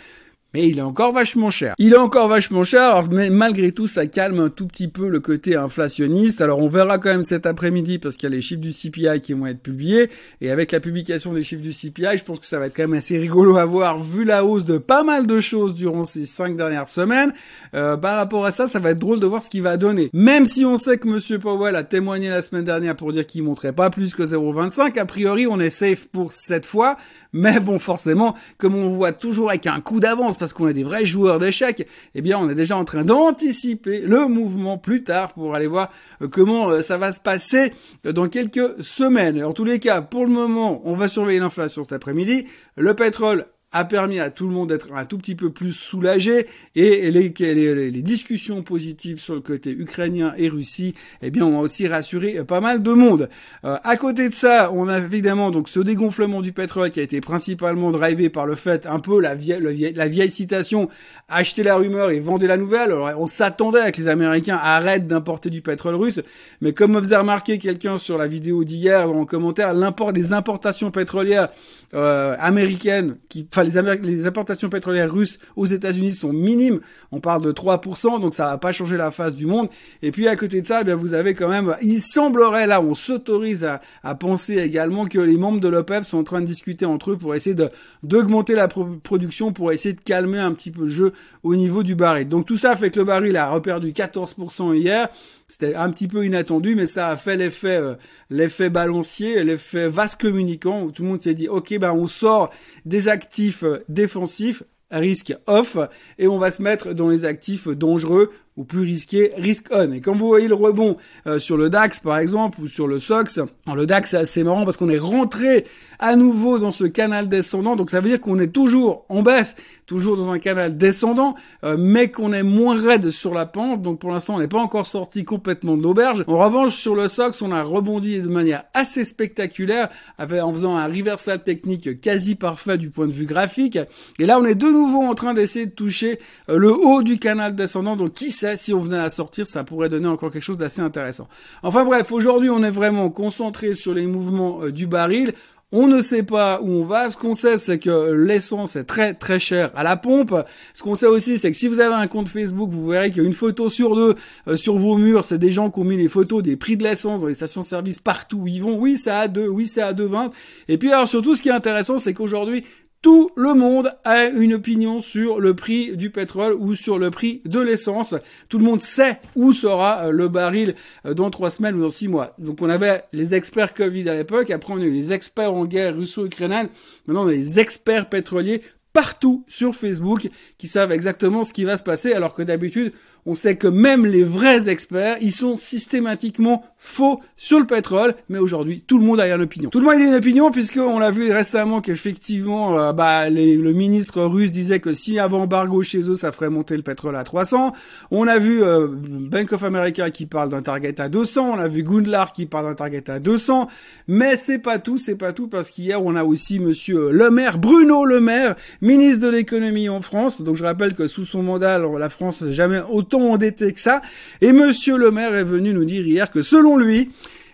mais 0.54 0.68
il 0.68 0.80
est 0.80 0.84
encore 0.84 1.12
vachement 1.12 1.52
cher. 1.52 1.76
Il 1.78 1.94
est 1.94 1.98
encore 1.98 2.28
vachement 2.28 2.64
cher, 2.64 3.02
mais 3.12 3.30
malgré 3.30 3.72
tout, 3.72 3.88
ça 3.88 4.08
calme 4.08 4.40
un 4.40 4.50
tout 4.50 4.66
petit 4.66 4.88
peu 4.88 5.08
le 5.08 5.20
côté 5.20 5.56
inflationniste. 5.56 6.42
Alors 6.42 6.60
on 6.60 6.70
verra 6.70 6.98
quand 6.98 7.10
même 7.10 7.24
cet 7.24 7.46
après-midi 7.46 8.00
parce 8.00 8.16
qu'il 8.16 8.30
y 8.30 8.32
a 8.32 8.36
les 8.36 8.42
chiffres 8.42 8.62
du 8.62 8.74
CPI 8.74 9.22
qui 9.22 9.34
vont 9.34 9.46
être 9.46 9.62
publiés. 9.62 10.10
Et 10.42 10.50
avec 10.50 10.72
la 10.72 10.80
publication 10.80 11.34
des 11.34 11.44
chiffres 11.44 11.62
du 11.62 11.74
CPI, 11.74 12.18
je 12.18 12.24
pense 12.24 12.40
que 12.40 12.48
ça 12.48 12.58
va 12.58 12.66
être 12.66 12.76
quand 12.76 12.84
même 12.84 12.98
assez 12.98 13.18
rigolo 13.18 13.58
à 13.58 13.66
voir 13.66 14.00
vu 14.00 14.24
la 14.24 14.44
hausse 14.44 14.66
de 14.66 14.80
pas 14.80 15.04
mal 15.04 15.28
de 15.28 15.40
choses 15.40 15.76
durant 15.76 16.04
ces 16.04 16.26
cinq 16.26 16.58
dernières 16.58 16.88
semaines. 16.88 17.32
Euh, 17.76 17.96
par 17.98 18.18
rapport 18.18 18.46
à 18.46 18.52
ça, 18.52 18.68
ça 18.68 18.80
va 18.80 18.92
être 18.92 19.00
drôle 19.00 19.20
de 19.20 19.28
voir 19.28 19.44
ce 19.44 19.50
qu'il 19.50 19.62
va 19.62 19.78
donner. 19.78 20.10
Même 20.14 20.48
si 20.48 20.66
on 20.66 20.78
sait 20.78 20.98
que 20.98 21.08
Monsieur 21.08 21.38
Powell 21.38 21.76
a 21.76 21.84
témoigné 21.84 22.30
la 22.30 22.42
semaine 22.42 22.64
dernière 22.66 22.96
pour 22.96 23.14
dire 23.14 23.28
qu'il 23.28 23.44
montrait 23.44 23.74
pas 23.74 23.92
plus 23.92 24.16
que 24.16 24.24
0,25, 24.24 24.98
a 24.98 25.06
priori 25.06 25.46
on 25.46 25.60
est 25.60 25.70
safe 25.70 26.08
pour 26.08 26.34
cette 26.34 26.66
fois. 26.66 26.98
Mais 27.34 27.60
bon, 27.60 27.78
forcément, 27.78 28.36
comme 28.58 28.74
on 28.74 28.90
voit 28.90 29.14
toujours 29.14 29.50
avec 29.50 29.68
un 29.68 29.80
coup 29.82 30.00
d'avance 30.00 30.39
parce 30.40 30.54
qu'on 30.54 30.68
est 30.68 30.74
des 30.74 30.84
vrais 30.84 31.06
joueurs 31.06 31.40
d'échecs, 31.40 31.88
eh 32.16 32.22
bien, 32.22 32.40
on 32.40 32.50
est 32.50 32.56
déjà 32.56 32.78
en 32.78 32.86
train 32.86 33.04
d'anticiper 33.04 34.02
le 34.02 34.28
mouvement 34.28 34.78
plus 34.78 35.04
tard 35.04 35.34
pour 35.34 35.56
aller 35.56 35.68
voir 35.68 35.90
euh, 36.22 36.28
comment 36.28 36.70
euh, 36.70 36.82
ça 36.82 36.98
va 36.98 37.12
se 37.12 37.20
passer 37.20 37.74
dans 38.04 38.28
quelques 38.28 38.84
semaines. 38.84 39.44
En 39.44 39.54
tous 39.54 39.66
les 39.66 39.80
cas, 39.80 40.02
pour 40.02 40.26
le 40.26 40.32
moment, 40.32 40.82
on 40.86 40.96
va 40.96 41.08
surveiller 41.08 41.40
l'inflation 41.40 41.84
cet 41.84 41.94
après-midi. 41.94 42.46
Le 42.76 42.94
pétrole 42.94 43.46
a 43.72 43.86
permis 43.86 44.20
à 44.20 44.32
tout 44.32 44.48
le 44.48 44.54
monde 44.54 44.70
d'être 44.70 44.92
un 44.94 45.06
tout 45.06 45.18
petit 45.18 45.36
peu 45.36 45.52
plus 45.52 45.74
soulagé 45.74 46.48
et 46.76 47.12
les, 47.12 47.34
les, 47.38 47.92
les, 47.92 48.02
discussions 48.02 48.64
positives 48.64 49.20
sur 49.20 49.36
le 49.36 49.42
côté 49.42 49.72
ukrainien 49.72 50.34
et 50.38 50.50
Russie, 50.50 50.96
eh 51.22 51.30
bien, 51.30 51.46
ont 51.46 51.60
aussi 51.60 51.88
rassuré 51.88 52.44
pas 52.46 52.62
mal 52.62 52.82
de 52.82 52.92
monde. 52.92 53.30
Euh, 53.66 53.78
à 53.84 53.98
côté 53.98 54.30
de 54.30 54.34
ça, 54.34 54.72
on 54.74 54.88
a 54.88 54.98
évidemment 54.98 55.52
donc 55.52 55.70
ce 55.70 55.80
dégonflement 55.80 56.42
du 56.42 56.52
pétrole 56.52 56.90
qui 56.90 57.00
a 57.00 57.04
été 57.04 57.22
principalement 57.22 57.92
drivé 57.92 58.30
par 58.30 58.48
le 58.48 58.56
fait 58.56 58.88
un 58.88 59.00
peu 59.00 59.22
la 59.22 59.36
vieille, 59.36 59.94
la 59.96 60.08
vieille 60.08 60.32
citation 60.32 60.90
acheter 61.28 61.62
la 61.62 61.76
rumeur 61.76 62.10
et 62.10 62.20
vendez 62.20 62.48
la 62.48 62.58
nouvelle. 62.58 62.92
Alors, 62.92 63.12
on 63.20 63.28
s'attendait 63.28 63.82
à 63.82 63.92
que 63.92 64.02
les 64.02 64.08
Américains 64.08 64.60
arrêtent 64.62 65.08
d'importer 65.08 65.52
du 65.52 65.62
pétrole 65.62 65.96
russe, 65.96 66.22
mais 66.62 66.74
comme 66.74 66.94
me 66.94 67.00
faisait 67.00 67.18
remarquer 67.18 67.60
quelqu'un 67.60 67.98
sur 68.00 68.18
la 68.18 68.26
vidéo 68.26 68.64
d'hier 68.64 69.12
en 69.12 69.26
commentaire, 69.26 69.74
l'import 69.74 70.12
des 70.12 70.34
importations 70.34 70.90
pétrolières 70.90 71.50
euh, 71.94 72.36
américaines 72.40 73.18
qui 73.30 73.44
les, 73.64 74.28
importations 74.28 74.70
pétrolières 74.70 75.12
russes 75.12 75.40
aux 75.56 75.66
États-Unis 75.66 76.14
sont 76.14 76.34
minimes. 76.34 76.80
On 77.12 77.20
parle 77.20 77.44
de 77.44 77.52
3%, 77.52 78.20
donc 78.20 78.34
ça 78.34 78.46
va 78.46 78.58
pas 78.58 78.72
changer 78.72 78.98
la 78.98 79.12
face 79.12 79.36
du 79.36 79.46
monde. 79.46 79.70
Et 80.02 80.12
puis 80.12 80.28
à 80.28 80.36
côté 80.36 80.62
de 80.62 80.66
ça, 80.66 80.82
eh 80.82 80.84
bien 80.84 80.96
vous 80.96 81.14
avez 81.14 81.34
quand 81.34 81.50
même, 81.50 81.76
il 81.82 82.00
semblerait 82.00 82.68
là, 82.68 82.82
on 82.82 82.96
s'autorise 82.96 83.66
à, 83.66 84.16
penser 84.16 84.58
également 84.58 85.06
que 85.06 85.20
les 85.20 85.38
membres 85.38 85.60
de 85.60 85.68
l'OPEP 85.68 86.04
sont 86.04 86.18
en 86.18 86.24
train 86.24 86.42
de 86.42 86.46
discuter 86.46 86.86
entre 86.86 87.12
eux 87.12 87.18
pour 87.18 87.36
essayer 87.36 87.56
d'augmenter 88.04 88.54
la 88.54 88.68
production, 88.68 89.54
pour 89.54 89.72
essayer 89.72 89.94
de 89.94 90.02
calmer 90.02 90.40
un 90.40 90.52
petit 90.52 90.72
peu 90.72 90.82
le 90.82 90.88
jeu 90.90 91.14
au 91.44 91.56
niveau 91.56 91.84
du 91.84 91.96
baril. 91.96 92.28
Donc 92.28 92.46
tout 92.46 92.58
ça 92.58 92.76
fait 92.76 92.90
que 92.90 93.00
le 93.00 93.06
baril 93.06 93.38
a 93.38 93.50
reperdu 93.50 93.92
14% 93.92 94.76
hier. 94.76 95.10
C'était 95.48 95.74
un 95.74 95.90
petit 95.90 96.08
peu 96.08 96.24
inattendu, 96.26 96.76
mais 96.76 96.86
ça 96.86 97.08
a 97.08 97.18
fait 97.18 97.36
l'effet 97.36 97.78
euh, 97.78 97.96
l'effet 98.30 98.70
balancier, 98.70 99.44
l'effet 99.44 99.90
vase 99.90 100.16
communicant 100.16 100.84
où 100.84 100.92
tout 100.92 101.02
le 101.02 101.10
monde 101.10 101.20
s'est 101.20 101.34
dit 101.34 101.48
ok 101.48 101.80
ben 101.80 101.92
on 101.92 102.06
sort 102.08 102.52
des 102.86 103.08
actifs 103.08 103.49
euh, 103.64 103.84
défensifs 103.90 104.64
risque 104.92 105.34
off 105.46 105.78
et 106.18 106.28
on 106.28 106.40
va 106.40 106.52
se 106.52 106.62
mettre 106.62 106.94
dans 106.94 107.10
les 107.10 107.26
actifs 107.26 107.68
dangereux 107.68 108.32
ou 108.58 108.66
plus 108.66 108.82
risqué, 108.82 109.32
risk 109.38 109.68
on. 109.72 109.92
Et 109.94 110.02
quand 110.02 110.14
vous 110.14 110.28
voyez 110.28 110.48
le 110.48 110.56
rebond 110.56 110.98
euh, 111.28 111.40
sur 111.40 111.56
le 111.56 111.70
DAX 111.70 112.00
par 112.02 112.18
exemple 112.18 112.60
ou 112.62 112.68
sur 112.68 112.88
le 112.88 113.00
SOX, 113.00 113.40
le 113.74 113.86
DAX 113.86 114.12
c'est 114.12 114.18
assez 114.18 114.44
marrant 114.44 114.66
parce 114.66 114.76
qu'on 114.76 114.90
est 114.90 114.98
rentré 114.98 115.66
à 116.00 116.16
nouveau 116.16 116.60
dans 116.60 116.72
ce 116.72 116.86
canal 116.86 117.30
descendant, 117.30 117.76
donc 117.76 117.90
ça 117.90 118.00
veut 118.00 118.10
dire 118.10 118.22
qu'on 118.22 118.40
est 118.40 118.54
toujours 118.54 119.06
en 119.10 119.22
baisse, 119.22 119.56
toujours 119.86 120.18
dans 120.18 120.30
un 120.30 120.40
canal 120.40 120.78
descendant, 120.78 121.36
euh, 121.64 121.76
mais 121.78 122.10
qu'on 122.10 122.32
est 122.32 122.44
moins 122.44 122.80
raide 122.80 123.10
sur 123.10 123.34
la 123.34 123.46
pente, 123.46 123.82
donc 123.82 124.00
pour 124.00 124.12
l'instant 124.12 124.36
on 124.36 124.40
n'est 124.40 124.48
pas 124.48 124.60
encore 124.60 124.86
sorti 124.86 125.24
complètement 125.24 125.78
de 125.78 125.84
l'auberge. 125.84 126.24
En 126.28 126.38
revanche 126.38 126.76
sur 126.76 126.96
le 126.96 127.08
SOX, 127.08 127.42
on 127.42 127.52
a 127.52 127.64
rebondi 127.64 128.22
de 128.22 128.28
manière 128.28 128.64
assez 128.74 129.04
spectaculaire 129.04 129.90
avec, 130.18 130.42
en 130.42 130.54
faisant 130.54 130.76
un 130.76 130.88
reversal 130.88 131.44
technique 131.44 132.02
quasi 132.02 132.36
parfait 132.36 132.78
du 132.78 132.90
point 132.90 133.08
de 133.08 133.14
vue 133.14 133.26
graphique. 133.26 133.78
Et 134.20 134.26
là 134.26 134.40
on 134.40 134.46
est 134.46 134.56
de 134.56 134.68
nouveau 134.68 135.04
en 135.04 135.16
train 135.16 135.34
d'essayer 135.34 135.66
de 135.66 135.72
toucher 135.72 136.20
euh, 136.50 136.58
le 136.58 136.74
haut 136.74 137.04
du 137.04 137.20
canal 137.20 137.56
descendant, 137.56 137.96
donc 137.96 138.14
qui 138.14 138.32
sait 138.32 138.49
si 138.56 138.74
on 138.74 138.82
venait 138.82 139.00
à 139.00 139.10
sortir, 139.10 139.48
ça 139.48 139.64
pourrait 139.64 139.90
donner 139.90 140.08
encore 140.08 140.32
quelque 140.32 140.44
chose 140.44 140.58
d'assez 140.58 140.82
intéressant. 140.82 141.28
Enfin 141.64 141.86
bref, 141.86 142.12
aujourd'hui, 142.12 142.50
on 142.50 142.64
est 142.64 142.72
vraiment 142.72 143.10
concentré 143.10 143.74
sur 143.74 143.94
les 143.94 144.08
mouvements 144.08 144.64
euh, 144.64 144.72
du 144.72 144.88
baril. 144.88 145.34
On 145.72 145.86
ne 145.86 146.02
sait 146.02 146.24
pas 146.24 146.60
où 146.64 146.72
on 146.72 146.84
va. 146.84 147.12
Ce 147.12 147.18
qu'on 147.18 147.36
sait, 147.36 147.60
c'est 147.60 147.78
que 147.78 148.12
l'essence 148.12 148.76
est 148.76 148.86
très 148.86 149.14
très 149.14 149.38
chère 149.40 149.72
à 149.76 149.84
la 149.84 149.98
pompe. 149.98 150.34
Ce 150.74 150.82
qu'on 150.82 150.96
sait 150.96 151.06
aussi, 151.06 151.38
c'est 151.38 151.52
que 151.52 151.58
si 151.58 151.68
vous 151.68 151.80
avez 151.80 151.94
un 151.94 152.08
compte 152.08 152.28
Facebook, 152.28 152.72
vous 152.72 152.88
verrez 152.88 153.12
qu'il 153.12 153.24
y 153.24 153.28
a 153.28 153.32
photo 153.32 153.70
sur 153.70 153.96
deux 153.96 154.16
euh, 154.48 154.56
sur 154.56 154.78
vos 154.78 154.98
murs. 154.98 155.24
C'est 155.24 155.38
des 155.38 155.52
gens 155.52 155.70
qui 155.70 155.80
ont 155.80 155.84
mis 155.84 155.98
les 155.98 156.08
photos 156.08 156.42
des 156.42 156.58
prix 156.58 156.76
de 156.76 156.84
l'essence 156.84 157.22
dans 157.22 157.28
les 157.28 157.36
stations-service 157.36 158.00
partout 158.00 158.40
où 158.40 158.48
ils 158.48 158.64
vont. 158.64 158.80
Oui, 158.80 158.98
c'est 158.98 159.12
à 159.12 159.28
deux. 159.28 159.48
Oui, 159.48 159.68
c'est 159.68 159.84
à 159.84 159.94
2,20. 159.94 160.32
Et 160.70 160.80
puis 160.80 160.92
alors 160.92 161.08
surtout, 161.08 161.36
ce 161.36 161.42
qui 161.44 161.50
est 161.50 161.54
intéressant, 161.54 162.00
c'est 162.00 162.16
qu'aujourd'hui, 162.16 162.64
tout 163.02 163.32
le 163.36 163.54
monde 163.54 163.94
a 164.04 164.26
une 164.26 164.54
opinion 164.54 165.00
sur 165.00 165.40
le 165.40 165.54
prix 165.54 165.96
du 165.96 166.10
pétrole 166.10 166.54
ou 166.54 166.76
sur 166.76 167.00
le 167.00 167.12
prix 167.12 167.42
de 167.46 167.60
l'essence. 167.60 168.14
Tout 168.50 168.60
le 168.60 168.66
monde 168.66 168.82
sait 168.82 169.20
où 169.36 169.54
sera 169.54 170.08
euh, 170.08 170.12
le 170.12 170.28
baril 170.28 170.76
euh, 171.06 171.14
dans 171.14 171.30
trois 171.30 171.50
semaines 171.50 171.76
ou 171.76 171.82
dans 171.82 171.90
six 171.90 172.10
mois. 172.10 172.34
Donc 172.40 172.62
on 172.62 172.70
avait 172.70 173.04
les 173.14 173.36
experts 173.36 173.74
Covid 173.74 174.10
à 174.10 174.16
l'époque, 174.16 174.50
après 174.50 174.74
on 174.74 174.82
a 174.82 174.86
eu 174.86 174.92
les 174.92 175.14
experts 175.14 175.54
en 175.54 175.66
guerre 175.66 175.96
russo-ukrainienne, 175.96 176.68
maintenant 177.08 177.24
on 177.24 177.30
a 177.30 177.32
les 177.32 177.60
experts 177.60 178.10
pétroliers 178.10 178.62
partout 178.92 179.46
sur 179.48 179.76
Facebook 179.76 180.30
qui 180.58 180.68
savent 180.68 180.92
exactement 180.92 181.44
ce 181.44 181.54
qui 181.54 181.64
va 181.64 181.78
se 181.78 181.84
passer 181.84 182.12
alors 182.14 182.34
que 182.34 182.42
d'habitude 182.42 182.92
on 183.26 183.36
sait 183.36 183.56
que 183.56 183.68
même 183.68 184.06
les 184.06 184.24
vrais 184.24 184.70
experts, 184.70 185.18
ils 185.22 185.32
sont 185.32 185.56
systématiquement 185.56 186.64
faux 186.82 187.20
sur 187.36 187.60
le 187.60 187.66
pétrole, 187.66 188.16
mais 188.30 188.38
aujourd'hui, 188.40 188.84
tout 188.88 188.98
le 188.98 189.04
monde 189.04 189.20
a 189.20 189.28
une 189.28 189.42
opinion. 189.42 189.70
Tout 189.70 189.80
le 189.80 189.86
monde 189.86 189.96
a 189.96 190.06
une 190.06 190.16
opinion 190.16 190.50
puisqu'on 190.50 190.98
l'a 190.98 191.12
vu 191.12 191.30
récemment 191.32 191.82
qu'effectivement, 191.82 192.80
euh, 192.80 192.94
bah, 192.94 193.30
le 193.30 193.72
ministre 193.74 194.22
russe 194.22 194.54
disait 194.54 194.80
que 194.80 194.94
si 194.94 195.20
avant 195.20 195.42
embargo 195.42 195.82
chez 195.84 196.10
eux, 196.10 196.16
ça 196.16 196.32
ferait 196.32 196.50
monter 196.50 196.78
le 196.78 196.84
pétrole 196.84 197.18
à 197.18 197.26
300. 197.26 197.74
On 198.12 198.28
a 198.28 198.40
vu 198.40 198.64
euh, 198.64 198.88
Bank 198.90 199.52
of 199.52 199.64
America 199.64 200.10
qui 200.10 200.26
parle 200.26 200.50
d'un 200.50 200.62
target 200.62 201.00
à 201.02 201.10
200. 201.10 201.52
On 201.56 201.60
a 201.60 201.68
vu 201.68 201.84
Gundlar 201.84 202.32
qui 202.32 202.46
parle 202.46 202.66
d'un 202.66 202.76
target 202.76 203.10
à 203.10 203.20
200. 203.20 203.68
Mais 204.08 204.38
c'est 204.38 204.60
pas 204.60 204.80
tout, 204.80 204.98
c'est 204.98 205.18
pas 205.18 205.34
tout 205.34 205.50
parce 205.50 205.70
qu'hier, 205.72 206.04
on 206.04 206.16
a 206.16 206.24
aussi 206.24 206.60
monsieur 206.60 207.12
Le 207.12 207.30
Maire, 207.30 207.60
Bruno 207.60 208.06
Le 208.06 208.22
Maire, 208.22 208.56
ministre 208.82 209.24
de 209.26 209.30
l'économie 209.30 209.90
en 209.90 210.02
France. 210.02 210.42
Donc 210.42 210.56
je 210.56 210.64
rappelle 210.64 210.94
que 210.94 211.08
sous 211.08 211.26
son 211.26 211.44
mandat, 211.44 211.78
la 211.78 212.10
France 212.10 212.42
n'a 212.42 212.52
jamais 212.52 212.80
autant 212.90 213.09
endetté 213.18 213.72
que 213.74 213.80
ça. 213.80 214.02
Et 214.42 214.52
monsieur 214.52 214.98
le 214.98 215.12
maire 215.12 215.34
est 215.36 215.44
venu 215.44 215.74
nous 215.74 215.86
dire 215.86 216.06
hier 216.06 216.32
que 216.32 216.42
selon 216.42 216.78
lui, 216.78 217.10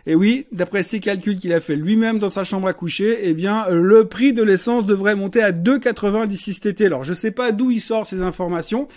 et 0.07 0.13
oui, 0.13 0.45
d'après 0.51 0.83
ses 0.83 0.99
calculs 0.99 1.39
qu'il 1.39 1.51
a 1.51 1.59
fait 1.59 1.75
lui-même 1.75 2.19
dans 2.19 2.29
sa 2.29 2.43
chambre 2.43 2.67
à 2.67 2.73
coucher, 2.73 3.17
eh 3.23 3.33
bien, 3.33 3.65
le 3.71 4.07
prix 4.07 4.33
de 4.33 4.43
l'essence 4.43 4.85
devrait 4.85 5.15
monter 5.15 5.41
à 5.41 5.51
2,90 5.51 6.27
d'ici 6.27 6.53
cet 6.53 6.67
été. 6.67 6.85
Alors, 6.85 7.03
je 7.03 7.13
sais 7.13 7.31
pas 7.31 7.51
d'où 7.51 7.71
il 7.71 7.81
sort 7.81 8.05
ces 8.05 8.21
informations, 8.21 8.87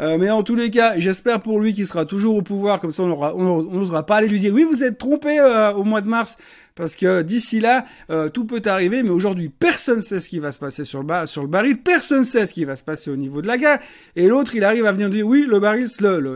euh, 0.00 0.18
mais 0.18 0.28
en 0.28 0.42
tous 0.42 0.56
les 0.56 0.70
cas, 0.70 0.98
j'espère 0.98 1.40
pour 1.40 1.58
lui 1.58 1.72
qu'il 1.72 1.86
sera 1.86 2.04
toujours 2.04 2.36
au 2.36 2.42
pouvoir, 2.42 2.80
comme 2.80 2.92
ça 2.92 3.02
on 3.02 3.62
n'osera 3.62 4.04
pas 4.04 4.16
aller 4.16 4.28
lui 4.28 4.40
dire, 4.40 4.52
oui, 4.52 4.66
vous 4.70 4.84
êtes 4.84 4.98
trompé 4.98 5.40
euh, 5.40 5.72
au 5.72 5.84
mois 5.84 6.02
de 6.02 6.08
mars, 6.08 6.36
parce 6.78 6.94
que 6.94 7.22
d'ici 7.22 7.58
là, 7.58 7.84
euh, 8.08 8.28
tout 8.28 8.44
peut 8.44 8.62
arriver, 8.64 9.02
mais 9.02 9.10
aujourd'hui, 9.10 9.48
personne 9.48 9.96
ne 9.96 10.02
sait 10.02 10.20
ce 10.20 10.28
qui 10.28 10.38
va 10.38 10.52
se 10.52 10.60
passer 10.60 10.84
sur 10.84 11.02
le, 11.02 11.26
sur 11.26 11.42
le 11.42 11.48
baril, 11.48 11.78
personne 11.78 12.20
ne 12.20 12.24
sait 12.24 12.46
ce 12.46 12.54
qui 12.54 12.64
va 12.64 12.76
se 12.76 12.84
passer 12.84 13.10
au 13.10 13.16
niveau 13.16 13.42
de 13.42 13.48
la 13.48 13.58
guerre, 13.58 13.80
et 14.14 14.28
l'autre, 14.28 14.54
il 14.54 14.62
arrive 14.62 14.86
à 14.86 14.92
venir 14.92 15.10
dire, 15.10 15.26
oui, 15.26 15.44
le 15.46 15.58
baril, 15.58 15.88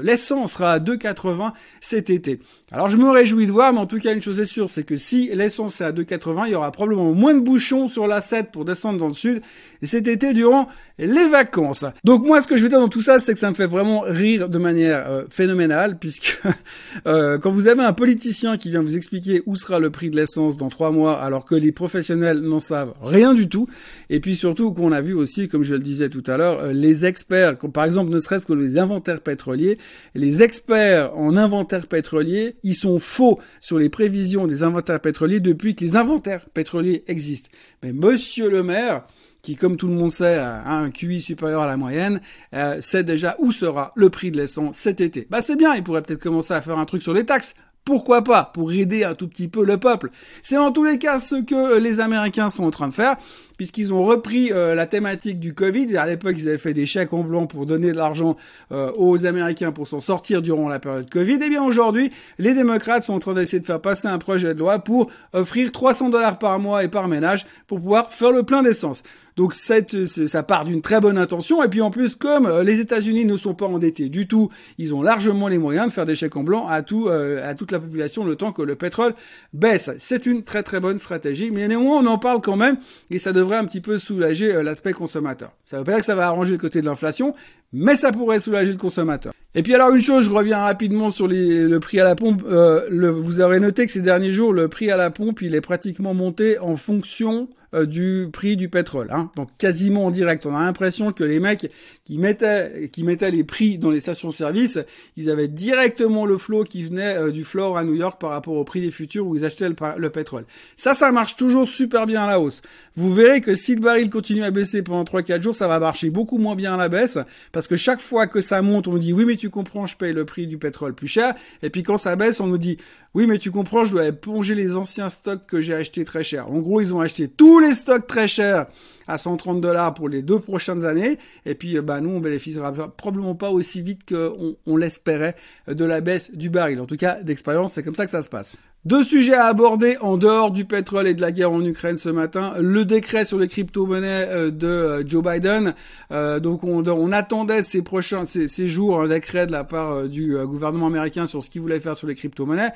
l'essence 0.03 0.55
sera 0.55 0.73
à 0.73 0.79
2,80 0.81 1.53
cet 1.81 2.11
été. 2.11 2.41
Alors 2.73 2.89
je 2.89 2.97
me 2.97 3.09
réjouis 3.09 3.47
de 3.47 3.53
voir, 3.53 3.73
mais 3.73 3.79
en 3.79 3.87
tout 3.87 4.01
cas, 4.01 4.15
une 4.15 4.23
chose 4.23 4.41
est 4.41 4.47
sûre, 4.47 4.69
c'est 4.69 4.83
que 4.83 4.97
si 4.97 5.31
l'essence 5.33 5.81
est 5.81 5.85
à 5.85 5.93
2,80, 5.93 6.45
il 6.47 6.53
y 6.53 6.55
aura 6.57 6.73
probablement 6.73 7.13
moins 7.13 7.35
de 7.35 7.41
bouchons 7.41 7.87
sur 7.87 8.09
la 8.09 8.21
7 8.21 8.51
pour 8.51 8.65
descendre 8.65 8.99
dans 8.99 9.09
le 9.09 9.15
sud, 9.15 9.43
et 9.81 9.87
cet 9.87 10.09
été, 10.09 10.33
durant 10.33 10.67
les 10.99 11.29
vacances. 11.29 11.85
Donc 12.03 12.27
moi, 12.27 12.41
ce 12.41 12.49
que 12.49 12.57
je 12.57 12.65
veux 12.65 12.69
dire 12.69 12.81
dans 12.81 12.89
tout 12.89 13.03
ça, 13.03 13.21
c'est 13.21 13.35
que 13.35 13.39
ça 13.39 13.49
me 13.49 13.55
fait 13.55 13.67
vraiment 13.67 14.01
rire 14.01 14.49
de 14.49 14.59
manière 14.59 15.09
euh, 15.09 15.25
phénoménale, 15.31 15.99
puisque 15.99 16.41
euh, 17.07 17.39
quand 17.39 17.53
vous 17.53 17.69
avez 17.69 17.83
un 17.83 17.93
politicien 17.93 18.57
qui 18.57 18.71
vient 18.71 18.83
vous 18.83 18.97
expliquer 18.97 19.43
où 19.47 19.55
sera 19.55 19.79
le 19.79 19.91
prix 19.91 20.11
de 20.11 20.17
l'essence, 20.17 20.32
dans 20.37 20.69
trois 20.69 20.91
mois 20.91 21.21
alors 21.21 21.45
que 21.45 21.55
les 21.55 21.73
professionnels 21.73 22.41
n'en 22.41 22.61
savent 22.61 22.95
rien 23.03 23.33
du 23.33 23.49
tout. 23.49 23.69
Et 24.11 24.21
puis 24.21 24.37
surtout 24.37 24.73
qu'on 24.73 24.93
a 24.93 25.01
vu 25.01 25.15
aussi, 25.15 25.49
comme 25.49 25.63
je 25.63 25.75
le 25.75 25.81
disais 25.81 26.09
tout 26.09 26.23
à 26.27 26.37
l'heure, 26.37 26.61
euh, 26.61 26.73
les 26.73 27.05
experts, 27.05 27.59
par 27.59 27.85
exemple 27.85 28.11
ne 28.11 28.21
serait-ce 28.21 28.47
que 28.47 28.53
les 28.53 28.79
inventaires 28.79 29.21
pétroliers, 29.21 29.79
les 30.15 30.43
experts 30.43 31.17
en 31.17 31.37
inventaire 31.37 31.87
pétrolier, 31.87 32.57
ils 32.63 32.75
sont 32.75 32.99
faux 32.99 33.41
sur 33.61 33.79
les 33.79 33.89
prévisions 33.89 34.47
des 34.47 34.63
inventaires 34.63 35.01
pétroliers 35.01 35.41
depuis 35.41 35.75
que 35.75 35.85
les 35.85 35.97
inventaires 35.97 36.49
pétroliers 36.51 37.05
existent. 37.07 37.51
Mais 37.83 37.93
monsieur 37.93 38.51
le 38.51 38.63
maire, 38.63 39.05
qui, 39.43 39.57
comme 39.57 39.77
tout 39.77 39.89
le 39.89 39.95
monde 39.95 40.13
sait, 40.13 40.37
a 40.37 40.71
un 40.71 40.91
QI 40.91 41.21
supérieur 41.21 41.63
à 41.63 41.67
la 41.67 41.77
moyenne, 41.77 42.21
euh, 42.55 42.81
sait 42.81 43.03
déjà 43.03 43.35
où 43.41 43.51
sera 43.51 43.93
le 43.97 44.09
prix 44.09 44.31
de 44.31 44.37
l'essence 44.37 44.77
cet 44.77 45.01
été. 45.01 45.27
Bah 45.31 45.43
c'est 45.43 45.57
bien, 45.57 45.75
il 45.75 45.83
pourrait 45.83 46.03
peut-être 46.03 46.23
commencer 46.23 46.55
à 46.55 46.63
faire 46.63 46.79
un 46.79 46.85
truc 46.85 47.03
sur 47.03 47.13
les 47.13 47.27
taxes. 47.27 47.55
Pourquoi 47.85 48.23
pas? 48.23 48.51
Pour 48.55 48.73
aider 48.73 49.03
un 49.03 49.15
tout 49.15 49.27
petit 49.27 49.49
peu 49.49 49.65
le 49.65 49.77
peuple. 49.77 50.11
C'est 50.43 50.57
en 50.57 50.71
tous 50.71 50.85
les 50.85 50.99
cas 50.99 51.19
ce 51.19 51.37
que 51.37 51.79
les 51.79 51.99
Américains 51.99 52.49
sont 52.49 52.65
en 52.65 52.71
train 52.71 52.89
de 52.89 52.93
faire 52.93 53.17
puisqu'ils 53.63 53.93
ont 53.93 54.05
repris 54.05 54.49
la 54.49 54.87
thématique 54.87 55.39
du 55.39 55.55
Covid. 55.55 55.97
À 55.97 56.05
l'époque, 56.05 56.35
ils 56.37 56.49
avaient 56.49 56.59
fait 56.59 56.75
des 56.75 56.85
chèques 56.85 57.13
en 57.13 57.23
blanc 57.23 57.47
pour 57.47 57.65
donner 57.65 57.93
de 57.93 57.97
l'argent 57.97 58.37
aux 58.73 59.25
Américains 59.25 59.71
pour 59.71 59.87
s'en 59.87 60.01
sortir 60.01 60.43
durant 60.43 60.69
la 60.69 60.81
période 60.81 61.09
Covid. 61.09 61.35
Et 61.35 61.45
eh 61.45 61.49
bien 61.49 61.63
aujourd'hui, 61.63 62.11
les 62.41 62.55
démocrates 62.55 63.05
sont 63.05 63.15
en 63.15 63.21
train 63.21 63.35
d'essayer 63.35 63.61
de 63.61 63.65
faire 63.65 63.81
passer 63.81 64.09
un 64.09 64.19
projet 64.19 64.53
de 64.53 64.59
loi 64.59 64.81
pour 64.81 65.13
offrir 65.33 65.71
300 65.71 66.09
dollars 66.09 66.41
par 66.41 66.59
mois 66.59 66.83
et 66.83 66.89
par 66.89 67.07
ménage 67.07 67.47
pour 67.69 67.79
pouvoir 67.79 68.13
faire 68.13 68.33
le 68.33 68.43
plein 68.43 68.65
d'essence. 68.65 69.05
Donc 69.37 69.55
cette, 69.55 70.05
ça 70.07 70.43
part 70.43 70.65
d'une 70.65 70.83
très 70.83 71.01
bonne 71.01 71.17
intention. 71.17 71.63
Et 71.63 71.69
puis 71.69 71.81
en 71.81 71.91
plus, 71.91 72.17
comme 72.17 72.47
euh, 72.47 72.63
les 72.63 72.81
États-Unis 72.81 73.25
ne 73.25 73.37
sont 73.37 73.55
pas 73.55 73.67
endettés 73.67 74.09
du 74.09 74.29
tout, 74.29 74.51
ils 74.79 74.95
ont 74.95 75.03
largement 75.03 75.49
les 75.49 75.59
moyens 75.59 75.87
de 75.87 75.93
faire 75.93 76.05
des 76.05 76.15
chèques 76.15 76.37
en 76.37 76.43
blanc 76.43 76.69
à 76.69 76.83
tout, 76.83 77.09
euh, 77.09 77.49
à 77.49 77.55
toute 77.55 77.73
la 77.73 77.81
population 77.81 78.25
le 78.25 78.37
temps 78.37 78.53
que 78.53 78.63
le 78.63 78.77
pétrole 78.77 79.15
baisse. 79.53 79.91
C'est 79.99 80.27
une 80.27 80.43
très 80.43 80.63
très 80.63 80.81
bonne 80.81 80.99
stratégie. 80.99 81.51
Mais 81.51 81.67
néanmoins, 81.69 82.03
on 82.03 82.07
en 82.07 82.19
parle 82.19 82.41
quand 82.41 82.57
même 82.57 82.77
et 83.11 83.19
ça 83.19 83.33
devrait 83.33 83.52
un 83.59 83.65
petit 83.65 83.81
peu 83.81 83.99
soulager 83.99 84.55
euh, 84.55 84.63
l'aspect 84.63 84.93
consommateur. 84.93 85.53
Ça 85.65 85.79
veut 85.79 85.85
pas 85.85 85.93
dire 85.93 86.01
que 86.01 86.07
ça 86.07 86.15
va 86.15 86.27
arranger 86.27 86.53
le 86.53 86.59
côté 86.59 86.81
de 86.81 86.87
l'inflation, 86.87 87.35
mais 87.73 87.95
ça 87.95 88.13
pourrait 88.13 88.41
soulager 88.41 88.73
le 88.73 88.79
consommateur. 88.79 89.33
Et 89.55 89.63
puis 89.63 89.75
alors 89.75 89.95
une 89.95 90.03
chose, 90.03 90.25
je 90.25 90.31
reviens 90.31 90.59
rapidement 90.59 91.11
sur 91.11 91.29
le 91.29 91.79
prix 91.79 92.01
à 92.01 92.05
la 92.05 92.15
pompe. 92.15 92.43
le, 92.49 93.09
vous 93.09 93.41
aurez 93.41 93.61
noté 93.61 93.87
que 93.87 93.93
ces 93.93 94.01
derniers 94.01 94.33
jours, 94.33 94.53
le 94.53 94.69
prix 94.69 94.91
à 94.91 94.97
la 94.97 95.11
pompe, 95.11 95.43
il 95.43 95.55
est 95.55 95.61
pratiquement 95.61 96.15
monté 96.15 96.59
en 96.59 96.77
fonction 96.77 97.49
euh, 97.75 97.87
du 97.87 98.29
prix 98.33 98.57
du 98.57 98.69
pétrole. 98.69 99.09
Hein. 99.11 99.31
Donc 99.37 99.49
quasiment 99.57 100.07
en 100.07 100.11
direct. 100.11 100.45
On 100.47 100.55
a 100.55 100.61
l'impression 100.61 101.13
que 101.13 101.25
les 101.25 101.41
mecs 101.41 101.71
qui 102.05 102.19
mettaient, 102.19 102.91
qui 102.93 103.03
mettaient 103.03 103.31
les 103.31 103.45
prix 103.45 103.79
dans 103.79 103.91
les 103.91 104.01
stations-service, 104.01 104.79
ils 105.17 105.31
avaient 105.31 105.49
directement 105.49 106.27
le 106.27 106.37
flot 106.39 106.65
qui 106.65 106.83
venait 106.83 107.17
euh, 107.17 107.31
du 107.31 107.45
floor 107.45 107.79
à 107.79 107.85
New 107.85 107.95
York 107.95 108.21
par 108.21 108.31
rapport 108.31 108.55
au 108.55 108.65
prix 108.65 108.81
des 108.81 108.91
futurs 108.91 109.27
où 109.27 109.37
ils 109.37 109.45
achetaient 109.45 109.71
le, 109.71 110.11
pétrole. 110.11 110.45
Ça, 110.77 110.95
ça 110.95 111.11
marche 111.13 111.37
toujours 111.37 111.67
super 111.67 112.07
bien 112.07 112.25
à 112.25 112.27
la 112.27 112.41
hausse. 112.41 112.61
Vous 112.95 113.13
verrez 113.13 113.41
que 113.41 113.55
si 113.55 113.75
le 113.75 113.81
baril 113.81 114.11
continue 114.11 114.43
à 114.43 114.51
baisser 114.51 114.83
pendant 114.83 115.05
3-4 115.05 115.41
jours, 115.41 115.57
ça 115.57 115.67
va 115.67 115.79
marcher 115.79 116.11
beaucoup 116.11 116.39
moins 116.39 116.57
bien 116.57 116.75
à 116.75 116.77
la 116.77 116.89
baisse 116.89 117.19
parce 117.53 117.69
que 117.69 117.77
chaque 117.77 118.01
fois 118.01 118.27
que 118.27 118.41
ça 118.41 118.61
monte, 118.61 118.87
on 118.89 118.93
nous 118.93 118.99
dit 118.99 119.13
oui 119.13 119.25
mais 119.25 119.37
tu 119.37 119.49
comprends, 119.49 119.87
je 119.87 119.97
paye 119.97 120.13
le 120.13 120.25
prix 120.25 120.47
du 120.47 120.59
pétrole 120.59 120.95
plus 120.95 121.09
cher. 121.09 121.35
Et 121.63 121.71
puis 121.71 121.83
quand 121.83 121.97
ça 121.97 122.17
baisse, 122.17 122.41
on 122.41 122.47
nous 122.47 122.59
dit 122.59 122.77
oui 123.15 123.27
mais 123.27 123.39
tu 123.39 123.51
comprends, 123.51 123.85
je 123.85 123.93
dois 123.93 124.13
plonger 124.13 124.55
les 124.55 124.77
anciens 124.77 125.09
stocks 125.09 125.47
que 125.47 125.61
j'ai 125.61 125.75
achetés 125.75 126.05
très 126.05 126.23
cher. 126.23 126.51
En 126.51 126.59
gros, 126.59 126.81
ils 126.81 126.95
ont 126.95 127.01
acheté 127.01 127.29
les 127.63 127.75
stocks 127.75 128.07
très 128.07 128.29
chers 128.29 128.67
à 129.07 129.19
130 129.19 129.61
dollars 129.61 129.95
pour 129.95 130.09
les 130.09 130.23
deux 130.23 130.39
prochaines 130.39 130.85
années. 130.85 131.19
Et 131.47 131.55
puis, 131.55 131.81
bah, 131.81 132.01
nous, 132.01 132.11
on 132.11 132.21
bénéficiera 132.21 132.73
probablement 132.73 133.35
pas 133.35 133.51
aussi 133.51 133.83
vite 133.83 134.09
qu'on 134.09 134.57
on, 134.67 134.77
l'espérait 134.77 135.35
de 135.67 135.85
la 135.85 136.01
baisse 136.01 136.35
du 136.35 136.51
baril. 136.51 136.81
En 136.81 136.87
tout 136.87 136.97
cas, 136.97 137.23
d'expérience, 137.23 137.75
c'est 137.75 137.83
comme 137.83 137.95
ça 137.95 138.05
que 138.05 138.11
ça 138.11 138.23
se 138.23 138.29
passe. 138.29 138.59
Deux 138.85 139.05
sujets 139.05 139.35
à 139.35 139.45
aborder 139.45 139.97
en 140.01 140.17
dehors 140.17 140.51
du 140.51 140.65
pétrole 140.65 141.07
et 141.07 141.15
de 141.15 141.21
la 141.21 141.31
guerre 141.31 141.53
en 141.53 141.65
Ukraine 141.65 141.97
ce 141.97 142.09
matin. 142.09 142.55
Le 142.59 142.85
décret 142.85 143.25
sur 143.25 143.39
les 143.39 143.47
crypto-monnaies 143.47 144.27
euh, 144.29 144.51
de 144.51 144.67
euh, 144.67 145.07
Joe 145.07 145.23
Biden. 145.23 145.75
Euh, 146.11 146.41
donc 146.41 146.65
on, 146.65 147.13
attendait 147.13 147.63
ces 147.63 147.83
prochains 147.83 148.25
ces, 148.25 148.67
jours 148.67 149.01
un 149.01 149.07
décret 149.07 149.47
de 149.47 149.53
la 149.53 149.63
part 149.63 150.09
du 150.09 150.37
gouvernement 150.47 150.89
américain 150.89 151.27
sur 151.27 151.45
ce 151.45 151.51
qu'il 151.51 151.61
voulait 151.61 151.79
faire 151.79 151.95
sur 151.95 152.09
les 152.09 152.17
crypto-monnaies. 152.17 152.73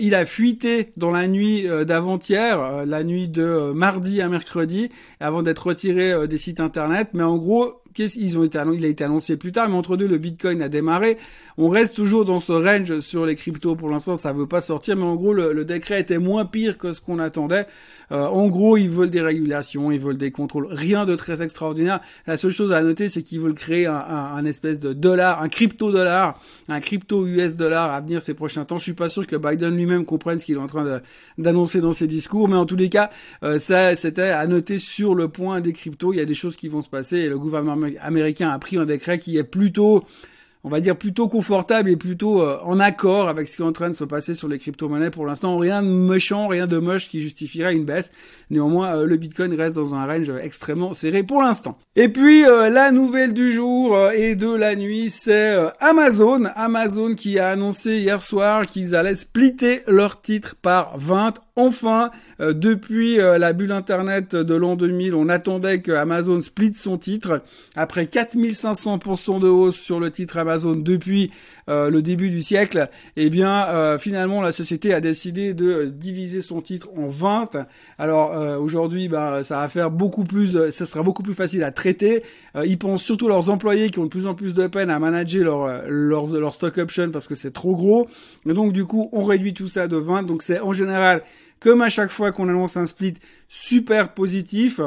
il 0.00 0.16
a 0.16 0.26
fuité 0.26 0.90
dans 0.96 1.12
la 1.12 1.28
nuit 1.28 1.66
d'avant-hier, 1.84 2.84
la 2.86 3.04
nuit 3.04 3.28
de 3.28 3.72
mardi 3.72 4.20
à 4.22 4.28
mercredi, 4.28 4.90
avant 5.20 5.42
d'être 5.42 5.68
retiré 5.68 6.26
des 6.26 6.38
sites 6.38 6.58
internet. 6.58 7.10
Mais 7.12 7.22
en 7.22 7.36
gros, 7.36 7.82
ils 7.98 8.38
ont 8.38 8.44
été, 8.44 8.58
il 8.74 8.84
a 8.84 8.88
été 8.88 9.04
annoncé 9.04 9.36
plus 9.36 9.52
tard, 9.52 9.68
mais 9.68 9.76
entre 9.76 9.96
deux, 9.96 10.06
le 10.06 10.18
Bitcoin 10.18 10.62
a 10.62 10.68
démarré. 10.68 11.18
On 11.58 11.68
reste 11.68 11.94
toujours 11.94 12.24
dans 12.24 12.40
ce 12.40 12.52
range 12.52 13.00
sur 13.00 13.26
les 13.26 13.34
cryptos. 13.34 13.76
Pour 13.76 13.88
l'instant, 13.88 14.16
ça 14.16 14.32
veut 14.32 14.46
pas 14.46 14.60
sortir, 14.60 14.96
mais 14.96 15.04
en 15.04 15.16
gros, 15.16 15.32
le, 15.32 15.64
décret 15.64 16.00
était 16.00 16.18
moins 16.18 16.44
pire 16.44 16.78
que 16.78 16.92
ce 16.92 17.00
qu'on 17.00 17.18
attendait. 17.18 17.66
Euh, 18.12 18.26
en 18.26 18.48
gros, 18.48 18.76
ils 18.76 18.90
veulent 18.90 19.10
des 19.10 19.20
régulations, 19.20 19.90
ils 19.90 19.98
veulent 19.98 20.16
des 20.16 20.30
contrôles. 20.30 20.68
Rien 20.70 21.06
de 21.06 21.16
très 21.16 21.42
extraordinaire. 21.42 22.00
La 22.26 22.36
seule 22.36 22.52
chose 22.52 22.72
à 22.72 22.82
noter, 22.82 23.08
c'est 23.08 23.22
qu'ils 23.22 23.40
veulent 23.40 23.54
créer 23.54 23.86
un, 23.86 23.94
un, 23.96 24.44
espèce 24.44 24.78
de 24.78 24.92
dollar, 24.92 25.42
un 25.42 25.48
crypto 25.48 25.90
dollar, 25.90 26.40
un 26.68 26.80
crypto 26.80 27.26
US 27.26 27.56
dollar 27.56 27.92
à 27.92 28.00
venir 28.00 28.22
ces 28.22 28.34
prochains 28.34 28.64
temps. 28.64 28.76
Je 28.76 28.84
suis 28.84 28.92
pas 28.92 29.08
sûr 29.08 29.26
que 29.26 29.34
Biden 29.34 29.74
lui-même 29.74 30.04
comprenne 30.04 30.38
ce 30.38 30.44
qu'il 30.44 30.56
est 30.56 30.60
en 30.60 30.68
train 30.68 31.00
d'annoncer 31.38 31.80
dans 31.80 31.92
ses 31.92 32.06
discours, 32.06 32.48
mais 32.48 32.56
en 32.56 32.66
tous 32.66 32.76
les 32.76 32.88
cas, 32.88 33.10
euh, 33.42 33.58
ça, 33.58 33.96
c'était 33.96 34.22
à 34.22 34.46
noter 34.46 34.78
sur 34.78 35.14
le 35.14 35.28
point 35.28 35.60
des 35.60 35.72
cryptos. 35.72 36.12
Il 36.12 36.18
y 36.18 36.22
a 36.22 36.24
des 36.24 36.34
choses 36.34 36.56
qui 36.56 36.68
vont 36.68 36.82
se 36.82 36.88
passer 36.88 37.16
et 37.16 37.28
le 37.28 37.38
gouvernement 37.38 37.76
américain 38.00 38.50
a 38.50 38.58
pris 38.58 38.76
un 38.76 38.86
décret 38.86 39.18
qui 39.18 39.36
est 39.36 39.44
plutôt 39.44 40.04
on 40.66 40.68
va 40.68 40.80
dire 40.80 40.96
plutôt 40.96 41.28
confortable 41.28 41.88
et 41.90 41.96
plutôt 41.96 42.42
euh, 42.42 42.58
en 42.64 42.80
accord 42.80 43.28
avec 43.28 43.46
ce 43.46 43.54
qui 43.54 43.62
est 43.62 43.64
en 43.64 43.70
train 43.70 43.88
de 43.88 43.94
se 43.94 44.02
passer 44.02 44.34
sur 44.34 44.48
les 44.48 44.58
crypto-monnaies 44.58 45.10
pour 45.10 45.24
l'instant. 45.24 45.58
Rien 45.58 45.80
de 45.80 45.86
méchant, 45.86 46.48
rien 46.48 46.66
de 46.66 46.78
moche 46.78 47.08
qui 47.08 47.22
justifierait 47.22 47.76
une 47.76 47.84
baisse. 47.84 48.10
Néanmoins, 48.50 48.96
euh, 48.96 49.06
le 49.06 49.16
Bitcoin 49.16 49.54
reste 49.54 49.76
dans 49.76 49.94
un 49.94 50.04
range 50.04 50.32
extrêmement 50.42 50.92
serré 50.92 51.22
pour 51.22 51.40
l'instant. 51.40 51.78
Et 51.94 52.08
puis 52.08 52.44
euh, 52.44 52.68
la 52.68 52.90
nouvelle 52.90 53.32
du 53.32 53.52
jour 53.52 53.96
et 54.10 54.34
de 54.34 54.52
la 54.52 54.74
nuit, 54.74 55.08
c'est 55.08 55.56
Amazon. 55.78 56.46
Amazon 56.56 57.14
qui 57.14 57.38
a 57.38 57.50
annoncé 57.50 57.98
hier 57.98 58.20
soir 58.20 58.66
qu'ils 58.66 58.96
allaient 58.96 59.14
splitter 59.14 59.82
leur 59.86 60.20
titre 60.20 60.56
par 60.60 60.98
20 60.98 61.34
Enfin, 61.58 62.10
euh, 62.38 62.52
depuis 62.52 63.18
euh, 63.18 63.38
la 63.38 63.54
bulle 63.54 63.72
Internet 63.72 64.36
de 64.36 64.54
l'an 64.54 64.76
2000, 64.76 65.14
on 65.14 65.30
attendait 65.30 65.80
que 65.80 65.90
Amazon 65.90 66.42
split 66.42 66.74
son 66.74 66.98
titre. 66.98 67.42
Après 67.74 68.04
4500% 68.04 69.40
de 69.40 69.48
hausse 69.48 69.76
sur 69.76 69.98
le 69.98 70.10
titre 70.10 70.36
Amazon 70.36 70.55
depuis 70.64 71.30
euh, 71.68 71.90
le 71.90 72.02
début 72.02 72.30
du 72.30 72.42
siècle, 72.42 72.88
eh 73.16 73.30
bien, 73.30 73.98
finalement, 73.98 74.40
la 74.40 74.52
société 74.52 74.94
a 74.94 75.00
décidé 75.00 75.54
de 75.54 75.84
diviser 75.86 76.42
son 76.42 76.60
titre 76.60 76.88
en 76.96 77.08
20. 77.08 77.66
Alors, 77.98 78.60
aujourd'hui, 78.60 79.08
ben, 79.08 79.42
ça 79.42 79.60
va 79.60 79.68
faire 79.68 79.90
beaucoup 79.90 80.24
plus, 80.24 80.70
ça 80.70 80.86
sera 80.86 81.02
beaucoup 81.02 81.22
plus 81.22 81.34
facile 81.34 81.62
à 81.64 81.70
traiter. 81.70 82.22
ils 82.64 82.78
pensent 82.78 83.02
surtout 83.02 83.28
leurs 83.28 83.50
employés 83.50 83.90
qui 83.90 83.98
ont 83.98 84.04
de 84.04 84.08
plus 84.08 84.26
en 84.26 84.34
plus 84.34 84.54
de 84.54 84.66
peine 84.66 84.90
à 84.90 84.98
manager 84.98 85.44
leur, 85.44 85.82
leur, 85.88 86.26
leur 86.26 86.54
stock 86.54 86.78
option 86.78 87.10
parce 87.10 87.26
que 87.28 87.34
c'est 87.34 87.52
trop 87.52 87.74
gros. 87.74 88.08
Et 88.48 88.52
donc, 88.52 88.72
du 88.72 88.84
coup, 88.84 89.08
on 89.12 89.24
réduit 89.24 89.54
tout 89.54 89.68
ça 89.68 89.88
de 89.88 89.96
20. 89.96 90.24
Donc, 90.24 90.42
c'est 90.42 90.60
en 90.60 90.72
général 90.72 91.22
comme 91.60 91.82
à 91.82 91.88
chaque 91.88 92.10
fois 92.10 92.32
qu'on 92.32 92.48
annonce 92.48 92.76
un 92.76 92.86
split, 92.86 93.14
super 93.48 94.14
positif. 94.14 94.80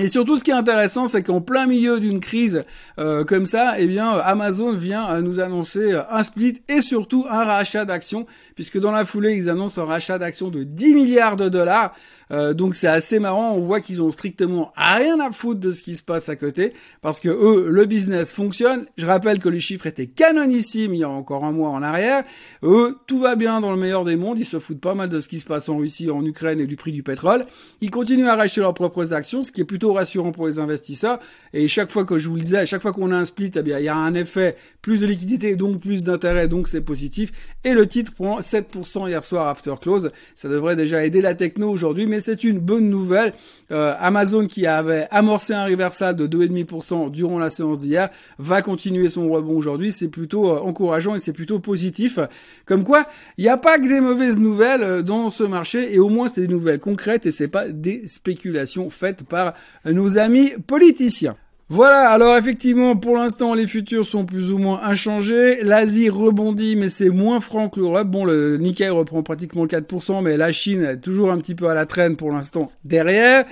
Et 0.00 0.06
surtout, 0.06 0.36
ce 0.36 0.44
qui 0.44 0.50
est 0.50 0.54
intéressant, 0.54 1.06
c'est 1.06 1.24
qu'en 1.24 1.40
plein 1.40 1.66
milieu 1.66 1.98
d'une 1.98 2.20
crise 2.20 2.64
euh, 3.00 3.24
comme 3.24 3.46
ça, 3.46 3.74
eh 3.78 3.86
bien, 3.88 4.12
Amazon 4.12 4.72
vient 4.72 5.20
nous 5.20 5.40
annoncer 5.40 5.98
un 6.08 6.22
split 6.22 6.62
et 6.68 6.80
surtout 6.80 7.26
un 7.28 7.44
rachat 7.44 7.84
d'actions, 7.84 8.24
puisque 8.54 8.78
dans 8.78 8.92
la 8.92 9.04
foulée, 9.04 9.34
ils 9.34 9.50
annoncent 9.50 9.82
un 9.82 9.86
rachat 9.86 10.18
d'actions 10.18 10.50
de 10.50 10.62
10 10.62 10.94
milliards 10.94 11.36
de 11.36 11.48
dollars. 11.48 11.94
Euh, 12.30 12.54
donc 12.54 12.74
c'est 12.74 12.88
assez 12.88 13.18
marrant, 13.18 13.52
on 13.52 13.60
voit 13.60 13.80
qu'ils 13.80 14.02
ont 14.02 14.10
strictement 14.10 14.72
rien 14.76 15.18
à 15.20 15.30
foutre 15.30 15.60
de 15.60 15.72
ce 15.72 15.82
qui 15.82 15.96
se 15.96 16.02
passe 16.02 16.28
à 16.28 16.36
côté, 16.36 16.72
parce 17.00 17.20
que 17.20 17.28
eux, 17.28 17.68
le 17.70 17.86
business 17.86 18.32
fonctionne. 18.32 18.86
Je 18.96 19.06
rappelle 19.06 19.38
que 19.38 19.48
les 19.48 19.60
chiffres 19.60 19.86
étaient 19.86 20.06
canonissimes 20.06 20.94
il 20.94 21.00
y 21.00 21.04
a 21.04 21.08
encore 21.08 21.44
un 21.44 21.52
mois 21.52 21.70
en 21.70 21.82
arrière. 21.82 22.24
Eux, 22.62 22.98
tout 23.06 23.18
va 23.18 23.36
bien 23.36 23.60
dans 23.60 23.70
le 23.70 23.78
meilleur 23.78 24.04
des 24.04 24.16
mondes, 24.16 24.38
ils 24.38 24.44
se 24.44 24.58
foutent 24.58 24.80
pas 24.80 24.94
mal 24.94 25.08
de 25.08 25.20
ce 25.20 25.28
qui 25.28 25.40
se 25.40 25.46
passe 25.46 25.68
en 25.68 25.78
Russie, 25.78 26.10
en 26.10 26.24
Ukraine 26.24 26.60
et 26.60 26.66
du 26.66 26.76
prix 26.76 26.92
du 26.92 27.02
pétrole. 27.02 27.46
Ils 27.80 27.90
continuent 27.90 28.28
à 28.28 28.36
racheter 28.36 28.60
leurs 28.60 28.74
propres 28.74 29.12
actions, 29.12 29.42
ce 29.42 29.52
qui 29.52 29.60
est 29.60 29.64
plutôt 29.64 29.92
rassurant 29.92 30.32
pour 30.32 30.46
les 30.46 30.58
investisseurs. 30.58 31.18
Et 31.52 31.68
chaque 31.68 31.90
fois 31.90 32.04
que 32.04 32.18
je 32.18 32.28
vous 32.28 32.36
le 32.36 32.42
disais, 32.42 32.66
chaque 32.66 32.82
fois 32.82 32.92
qu'on 32.92 33.10
a 33.10 33.16
un 33.16 33.24
split, 33.24 33.52
eh 33.54 33.62
bien, 33.62 33.78
il 33.78 33.84
y 33.84 33.88
a 33.88 33.96
un 33.96 34.14
effet, 34.14 34.56
plus 34.82 35.00
de 35.00 35.06
liquidité, 35.06 35.56
donc 35.56 35.80
plus 35.80 36.04
d'intérêt, 36.04 36.48
donc 36.48 36.68
c'est 36.68 36.80
positif. 36.80 37.32
Et 37.64 37.72
le 37.72 37.86
titre 37.86 38.12
prend 38.12 38.40
7% 38.40 39.08
hier 39.08 39.24
soir 39.24 39.46
after 39.48 39.74
close. 39.80 40.10
Ça 40.34 40.48
devrait 40.48 40.76
déjà 40.76 41.04
aider 41.04 41.20
la 41.20 41.34
techno 41.34 41.70
aujourd'hui, 41.70 42.06
mais 42.06 42.17
c'est 42.20 42.44
une 42.44 42.58
bonne 42.58 42.88
nouvelle. 42.88 43.32
Euh, 43.70 43.94
Amazon 43.98 44.46
qui 44.46 44.66
avait 44.66 45.06
amorcé 45.10 45.52
un 45.52 45.66
reversal 45.66 46.16
de 46.16 46.26
2,5% 46.26 47.10
durant 47.10 47.38
la 47.38 47.50
séance 47.50 47.80
d'hier 47.80 48.08
va 48.38 48.62
continuer 48.62 49.08
son 49.08 49.28
rebond 49.28 49.56
aujourd'hui. 49.56 49.92
C'est 49.92 50.08
plutôt 50.08 50.50
euh, 50.50 50.60
encourageant 50.60 51.14
et 51.14 51.18
c'est 51.18 51.32
plutôt 51.32 51.58
positif. 51.58 52.18
Comme 52.64 52.84
quoi, 52.84 53.06
il 53.36 53.44
n'y 53.44 53.50
a 53.50 53.56
pas 53.56 53.78
que 53.78 53.88
des 53.88 54.00
mauvaises 54.00 54.38
nouvelles 54.38 54.82
euh, 54.82 55.02
dans 55.02 55.28
ce 55.28 55.44
marché 55.44 55.94
et 55.94 55.98
au 55.98 56.08
moins 56.08 56.28
c'est 56.28 56.42
des 56.42 56.48
nouvelles 56.48 56.80
concrètes 56.80 57.26
et 57.26 57.30
c'est 57.30 57.48
pas 57.48 57.68
des 57.68 58.08
spéculations 58.08 58.90
faites 58.90 59.22
par 59.22 59.54
nos 59.84 60.18
amis 60.18 60.52
politiciens. 60.66 61.36
Voilà, 61.70 62.08
alors 62.08 62.34
effectivement, 62.38 62.96
pour 62.96 63.16
l'instant, 63.16 63.52
les 63.52 63.66
futurs 63.66 64.06
sont 64.06 64.24
plus 64.24 64.50
ou 64.50 64.56
moins 64.56 64.80
inchangés. 64.84 65.62
L'Asie 65.62 66.08
rebondit, 66.08 66.76
mais 66.76 66.88
c'est 66.88 67.10
moins 67.10 67.40
franc 67.40 67.68
que 67.68 67.78
l'Europe. 67.78 68.08
Bon, 68.08 68.24
le 68.24 68.56
Nikkei 68.56 68.88
reprend 68.88 69.22
pratiquement 69.22 69.66
4%, 69.66 70.22
mais 70.22 70.38
la 70.38 70.50
Chine 70.50 70.82
est 70.82 70.96
toujours 70.96 71.30
un 71.30 71.36
petit 71.36 71.54
peu 71.54 71.68
à 71.68 71.74
la 71.74 71.84
traîne 71.84 72.16
pour 72.16 72.32
l'instant 72.32 72.72
derrière. 72.84 73.44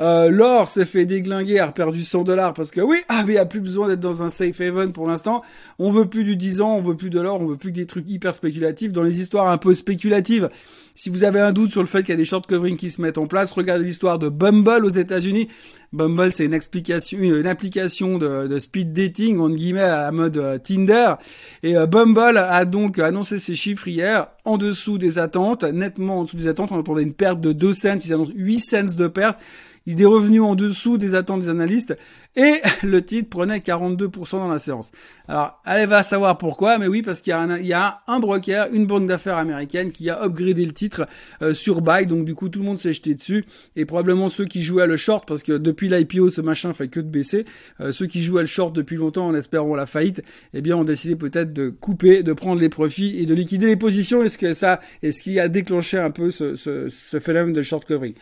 Euh, 0.00 0.30
L'or 0.30 0.68
s'est 0.68 0.86
fait 0.86 1.04
déglinguer, 1.04 1.58
a 1.58 1.70
perdu 1.72 2.02
100 2.04 2.24
dollars 2.24 2.54
parce 2.54 2.70
que 2.70 2.80
oui, 2.80 2.96
ah 3.08 3.22
mais 3.26 3.34
il 3.34 3.38
a 3.38 3.44
plus 3.44 3.60
besoin 3.60 3.86
d'être 3.86 4.00
dans 4.00 4.22
un 4.22 4.30
safe 4.30 4.60
haven 4.60 4.92
pour 4.92 5.06
l'instant. 5.06 5.42
On 5.78 5.90
veut 5.90 6.06
plus 6.06 6.24
du 6.24 6.36
10 6.36 6.62
ans, 6.62 6.76
on 6.76 6.80
veut 6.80 6.96
plus 6.96 7.10
de 7.10 7.20
l'or, 7.20 7.40
on 7.40 7.46
veut 7.46 7.56
plus 7.56 7.70
que 7.70 7.76
des 7.76 7.86
trucs 7.86 8.08
hyper 8.08 8.34
spéculatifs. 8.34 8.92
Dans 8.92 9.02
les 9.02 9.20
histoires 9.20 9.48
un 9.48 9.58
peu 9.58 9.74
spéculatives, 9.74 10.48
si 10.94 11.10
vous 11.10 11.24
avez 11.24 11.40
un 11.40 11.52
doute 11.52 11.70
sur 11.70 11.80
le 11.82 11.86
fait 11.86 12.00
qu'il 12.00 12.10
y 12.10 12.12
a 12.12 12.16
des 12.16 12.24
short 12.24 12.46
covering 12.46 12.76
qui 12.76 12.90
se 12.90 13.00
mettent 13.00 13.18
en 13.18 13.26
place, 13.26 13.52
regardez 13.52 13.84
l'histoire 13.84 14.18
de 14.18 14.28
Bumble 14.28 14.84
aux 14.84 14.90
États-Unis. 14.90 15.48
Bumble, 15.92 16.32
c'est 16.32 16.44
une 16.44 16.54
explication, 16.54 17.18
une 17.18 17.46
application 17.46 18.16
de, 18.16 18.46
de, 18.46 18.58
speed 18.58 18.92
dating 18.92 19.38
en 19.38 19.50
guillemets 19.50 19.80
à 19.80 20.10
mode 20.12 20.36
euh, 20.36 20.58
Tinder. 20.58 21.14
Et 21.62 21.76
euh, 21.76 21.86
Bumble 21.86 22.38
a 22.38 22.64
donc 22.64 22.98
annoncé 22.98 23.38
ses 23.38 23.56
chiffres 23.56 23.88
hier 23.88 24.28
en 24.44 24.56
dessous 24.56 24.98
des 24.98 25.18
attentes, 25.18 25.64
nettement 25.64 26.20
en 26.20 26.24
dessous 26.24 26.36
des 26.36 26.46
attentes. 26.46 26.70
On 26.72 26.78
attendait 26.78 27.02
une 27.02 27.12
perte 27.12 27.40
de 27.40 27.52
2 27.52 27.74
cents, 27.74 27.98
ils 28.02 28.12
annoncent 28.12 28.32
8 28.34 28.58
cents 28.60 28.96
de 28.96 29.06
perte. 29.08 29.38
Il 29.86 30.00
est 30.00 30.06
revenu 30.06 30.40
en 30.40 30.54
dessous 30.54 30.98
des 30.98 31.14
attentes 31.14 31.42
des 31.42 31.48
analystes 31.48 31.96
et 32.36 32.54
le 32.82 33.04
titre 33.04 33.28
prenait 33.28 33.58
42% 33.58 34.32
dans 34.32 34.48
la 34.48 34.58
séance. 34.58 34.92
Alors, 35.26 35.60
allez 35.64 35.86
va 35.86 36.02
savoir 36.02 36.38
pourquoi, 36.38 36.78
mais 36.78 36.86
oui, 36.86 37.02
parce 37.02 37.22
qu'il 37.22 37.30
y, 37.32 37.72
a 37.72 38.02
un, 38.06 38.20
broker, 38.20 38.68
une 38.72 38.86
banque 38.86 39.06
d'affaires 39.06 39.36
américaine 39.36 39.90
qui 39.90 40.10
a 40.10 40.22
upgradé 40.22 40.64
le 40.64 40.72
titre 40.72 41.06
euh, 41.42 41.54
sur 41.54 41.80
buy, 41.80 42.06
donc 42.06 42.24
du 42.24 42.34
coup 42.34 42.48
tout 42.48 42.60
le 42.60 42.64
monde 42.64 42.78
s'est 42.78 42.92
jeté 42.92 43.14
dessus, 43.14 43.44
et 43.76 43.84
probablement 43.84 44.28
ceux 44.28 44.44
qui 44.44 44.62
jouaient 44.62 44.84
à 44.84 44.86
le 44.86 44.96
short, 44.96 45.26
parce 45.26 45.42
que 45.42 45.52
depuis 45.52 45.88
l'IPO, 45.88 46.30
ce 46.30 46.40
machin 46.40 46.72
fait 46.72 46.88
que 46.88 47.00
de 47.00 47.08
baisser, 47.08 47.44
euh, 47.80 47.92
ceux 47.92 48.06
qui 48.06 48.22
jouaient 48.22 48.40
à 48.40 48.42
le 48.42 48.48
short 48.48 48.74
depuis 48.74 48.96
longtemps 48.96 49.26
en 49.26 49.34
espérant 49.34 49.74
la 49.74 49.86
faillite, 49.86 50.22
eh 50.54 50.60
bien 50.60 50.76
ont 50.76 50.84
décidé 50.84 51.16
peut-être 51.16 51.52
de 51.52 51.68
couper, 51.68 52.22
de 52.22 52.32
prendre 52.32 52.60
les 52.60 52.68
profits 52.68 53.18
et 53.18 53.26
de 53.26 53.34
liquider 53.34 53.66
les 53.66 53.76
positions, 53.76 54.22
est-ce 54.22 54.38
que 54.38 54.52
ça, 54.52 54.80
est 55.02 55.12
ce 55.12 55.22
qui 55.22 55.40
a 55.40 55.48
déclenché 55.48 55.98
un 55.98 56.10
peu 56.10 56.30
ce 56.30 57.20
phénomène 57.20 57.52
de 57.52 57.62
short 57.62 57.84
covering? 57.86 58.14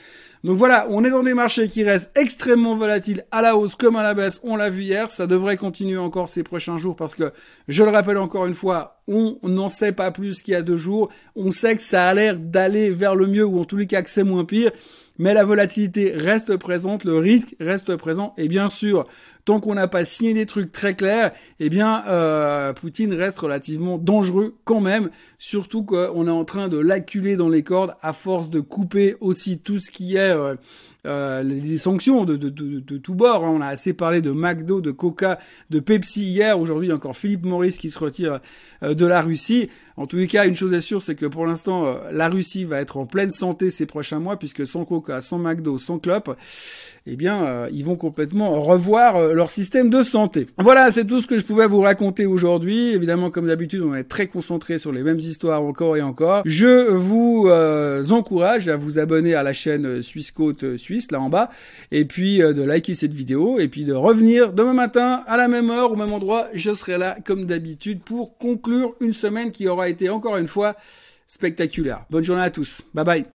Donc 0.45 0.57
voilà, 0.57 0.87
on 0.91 1.05
est 1.05 1.11
dans 1.11 1.23
des 1.23 1.35
marchés 1.35 1.69
qui 1.69 1.83
restent 1.83 2.17
extrêmement 2.17 2.77
volatiles 2.77 3.25
à 3.31 3.43
la 3.43 3.57
hausse 3.57 3.75
comme 3.75 3.97
à 3.97 4.03
la 4.03 4.15
baisse. 4.15 4.41
On 4.45 4.57
l'a 4.57 4.71
vu 4.71 4.83
hier, 4.83 5.11
ça 5.11 5.27
devrait 5.27 5.57
continuer 5.57 5.99
encore 5.99 6.29
ces 6.29 6.43
prochains 6.43 6.79
jours 6.79 6.97
parce 6.97 7.15
que, 7.15 7.33
je 7.67 7.83
le 7.83 7.91
rappelle 7.91 8.19
encore 8.19 8.47
une 8.47 8.55
fois, 8.55 9.01
on 9.09 9.39
n'en 9.43 9.69
sait 9.69 9.93
pas 9.93 10.11
plus 10.11 10.43
qu'il 10.43 10.53
y 10.53 10.57
a 10.57 10.63
deux 10.63 10.77
jours. 10.77 11.09
On 11.35 11.51
sait 11.51 11.77
que 11.77 11.83
ça 11.83 12.09
a 12.09 12.15
l'air 12.15 12.39
d'aller 12.39 12.91
vers 12.91 13.17
le 13.17 13.27
mieux 13.27 13.45
ou 13.45 13.61
en 13.61 13.65
tous 13.65 13.77
les 13.77 13.87
cas 13.87 14.03
que 14.03 14.11
c'est 14.11 14.25
moins 14.25 14.45
pire 14.45 14.71
mais 15.19 15.35
la 15.35 15.45
volatilité 15.45 16.13
reste 16.13 16.57
présente, 16.57 17.05
le 17.05 17.19
risque 17.19 17.57
reste 17.61 17.97
présent, 17.97 18.35
et 18.39 18.49
bien 18.49 18.69
sûr, 18.69 19.07
tant 19.45 19.61
qu'on 19.61 19.75
n'a 19.75 19.89
pas 19.89 20.05
signé 20.05 20.35
des 20.35 20.47
trucs 20.47 20.73
très 20.73 20.95
clairs, 20.95 21.33
eh 21.59 21.69
bien, 21.69 22.05
euh, 22.07 22.73
Poutine 22.73 23.13
reste 23.15 23.39
relativement 23.39 23.99
dangereux 23.99 24.57
quand 24.65 24.81
même, 24.81 25.11
surtout 25.39 25.83
qu'on 25.83 26.27
est 26.27 26.31
en 26.31 26.45
train 26.45 26.69
de 26.69 26.79
l'acculer 26.79 27.37
dans 27.37 27.49
les 27.49 27.63
cordes 27.63 27.95
à 28.01 28.13
force 28.13 28.51
de 28.51 28.61
couper 28.61 29.17
aussi 29.21 29.59
tout 29.59 29.79
ce 29.79 29.91
qui 29.91 30.17
est 30.17 30.19
euh, 30.19 30.55
euh, 31.07 31.43
les 31.43 31.79
sanctions 31.79 32.25
de, 32.25 32.37
de, 32.37 32.49
de, 32.49 32.81
de 32.81 32.99
tout 32.99 33.15
bord. 33.15 33.45
Hein. 33.45 33.53
On 33.55 33.61
a 33.61 33.69
assez 33.69 33.93
parlé 33.93 34.21
de 34.21 34.33
McDo, 34.33 34.81
de 34.81 34.91
Coca, 34.91 35.39
de 35.71 35.81
Pepsi 35.81 36.25
hier. 36.25 36.59
Aujourd'hui, 36.59 36.93
encore 36.93 37.17
Philippe 37.17 37.47
Maurice 37.47 37.79
qui 37.79 37.89
se 37.89 37.99
retire 37.99 38.41
euh, 38.83 38.95
de 38.95 39.07
la 39.07 39.23
Russie. 39.23 39.71
En 39.99 40.07
tous 40.07 40.17
les 40.17 40.27
cas, 40.27 40.47
une 40.47 40.55
chose 40.55 40.73
est 40.73 40.81
sûre, 40.81 41.03
c'est 41.03 41.15
que 41.15 41.27
pour 41.27 41.45
l'instant, 41.45 41.87
euh, 41.87 41.95
la 42.13 42.29
Russie 42.29 42.65
va 42.65 42.81
être 42.81 42.97
en 42.97 43.07
pleine 43.07 43.31
santé 43.31 43.71
ces 43.71 43.85
prochains 43.85 44.21
mois, 44.21 44.39
puisque 44.39 44.67
sans 44.67 44.85
Coca, 44.85 45.21
sans 45.21 45.39
McDo, 45.39 45.79
sans 45.79 45.99
Clop, 45.99 46.37
eh 47.11 47.17
bien, 47.17 47.67
ils 47.73 47.85
vont 47.87 47.97
complètement 47.97 48.61
revoir 48.61 49.33
leur 49.33 49.49
système 49.49 49.89
de 49.89 50.03
santé. 50.03 50.47
Voilà, 50.59 50.91
c'est 50.91 51.07
tout 51.07 51.23
ce 51.23 51.27
que 51.27 51.39
je 51.39 51.45
pouvais 51.45 51.67
vous 51.67 51.81
raconter 51.81 52.27
aujourd'hui. 52.27 52.91
Évidemment, 52.91 53.31
comme 53.31 53.47
d'habitude, 53.47 53.81
on 53.81 53.95
est 53.95 54.05
très 54.05 54.27
concentré 54.27 54.79
sur 54.79 54.93
les 54.93 55.03
mêmes 55.03 55.19
histoires 55.19 55.63
encore 55.63 55.97
et 55.97 56.03
encore. 56.03 56.43
Je 56.45 56.91
vous 56.91 57.49
encourage 58.11 58.69
à 58.69 58.77
vous 58.77 58.99
abonner 58.99 59.35
à 59.35 59.43
la 59.43 59.55
chaîne 59.55 60.03
Suisse 60.03 60.31
Côte 60.31 60.77
Suisse 60.77 61.11
là 61.11 61.21
en 61.21 61.29
bas, 61.29 61.51
et 61.91 62.05
puis 62.05 62.43
euh, 62.43 62.53
de 62.53 62.63
liker 62.63 62.95
cette 62.95 63.15
vidéo, 63.15 63.59
et 63.59 63.69
puis 63.69 63.85
de 63.85 63.93
revenir 63.93 64.53
demain 64.53 64.73
matin 64.73 65.23
à 65.27 65.37
la 65.37 65.49
même 65.49 65.71
heure, 65.71 65.93
au 65.93 65.97
même 65.97 66.13
endroit. 66.13 66.49
Je 66.55 66.73
serai 66.73 66.99
là 66.99 67.17
comme 67.25 67.47
d'habitude 67.47 68.01
pour 68.01 68.37
conclure 68.39 68.95
une 69.01 69.13
semaine 69.13 69.51
qui 69.51 69.69
aura 69.69 69.88
été 69.89 70.09
encore 70.09 70.37
une 70.37 70.49
fois 70.49 70.77
spectaculaire. 71.27 72.05
Bonne 72.11 72.25
journée 72.25 72.43
à 72.43 72.51
tous. 72.51 72.83
Bye 72.95 73.05
bye. 73.05 73.27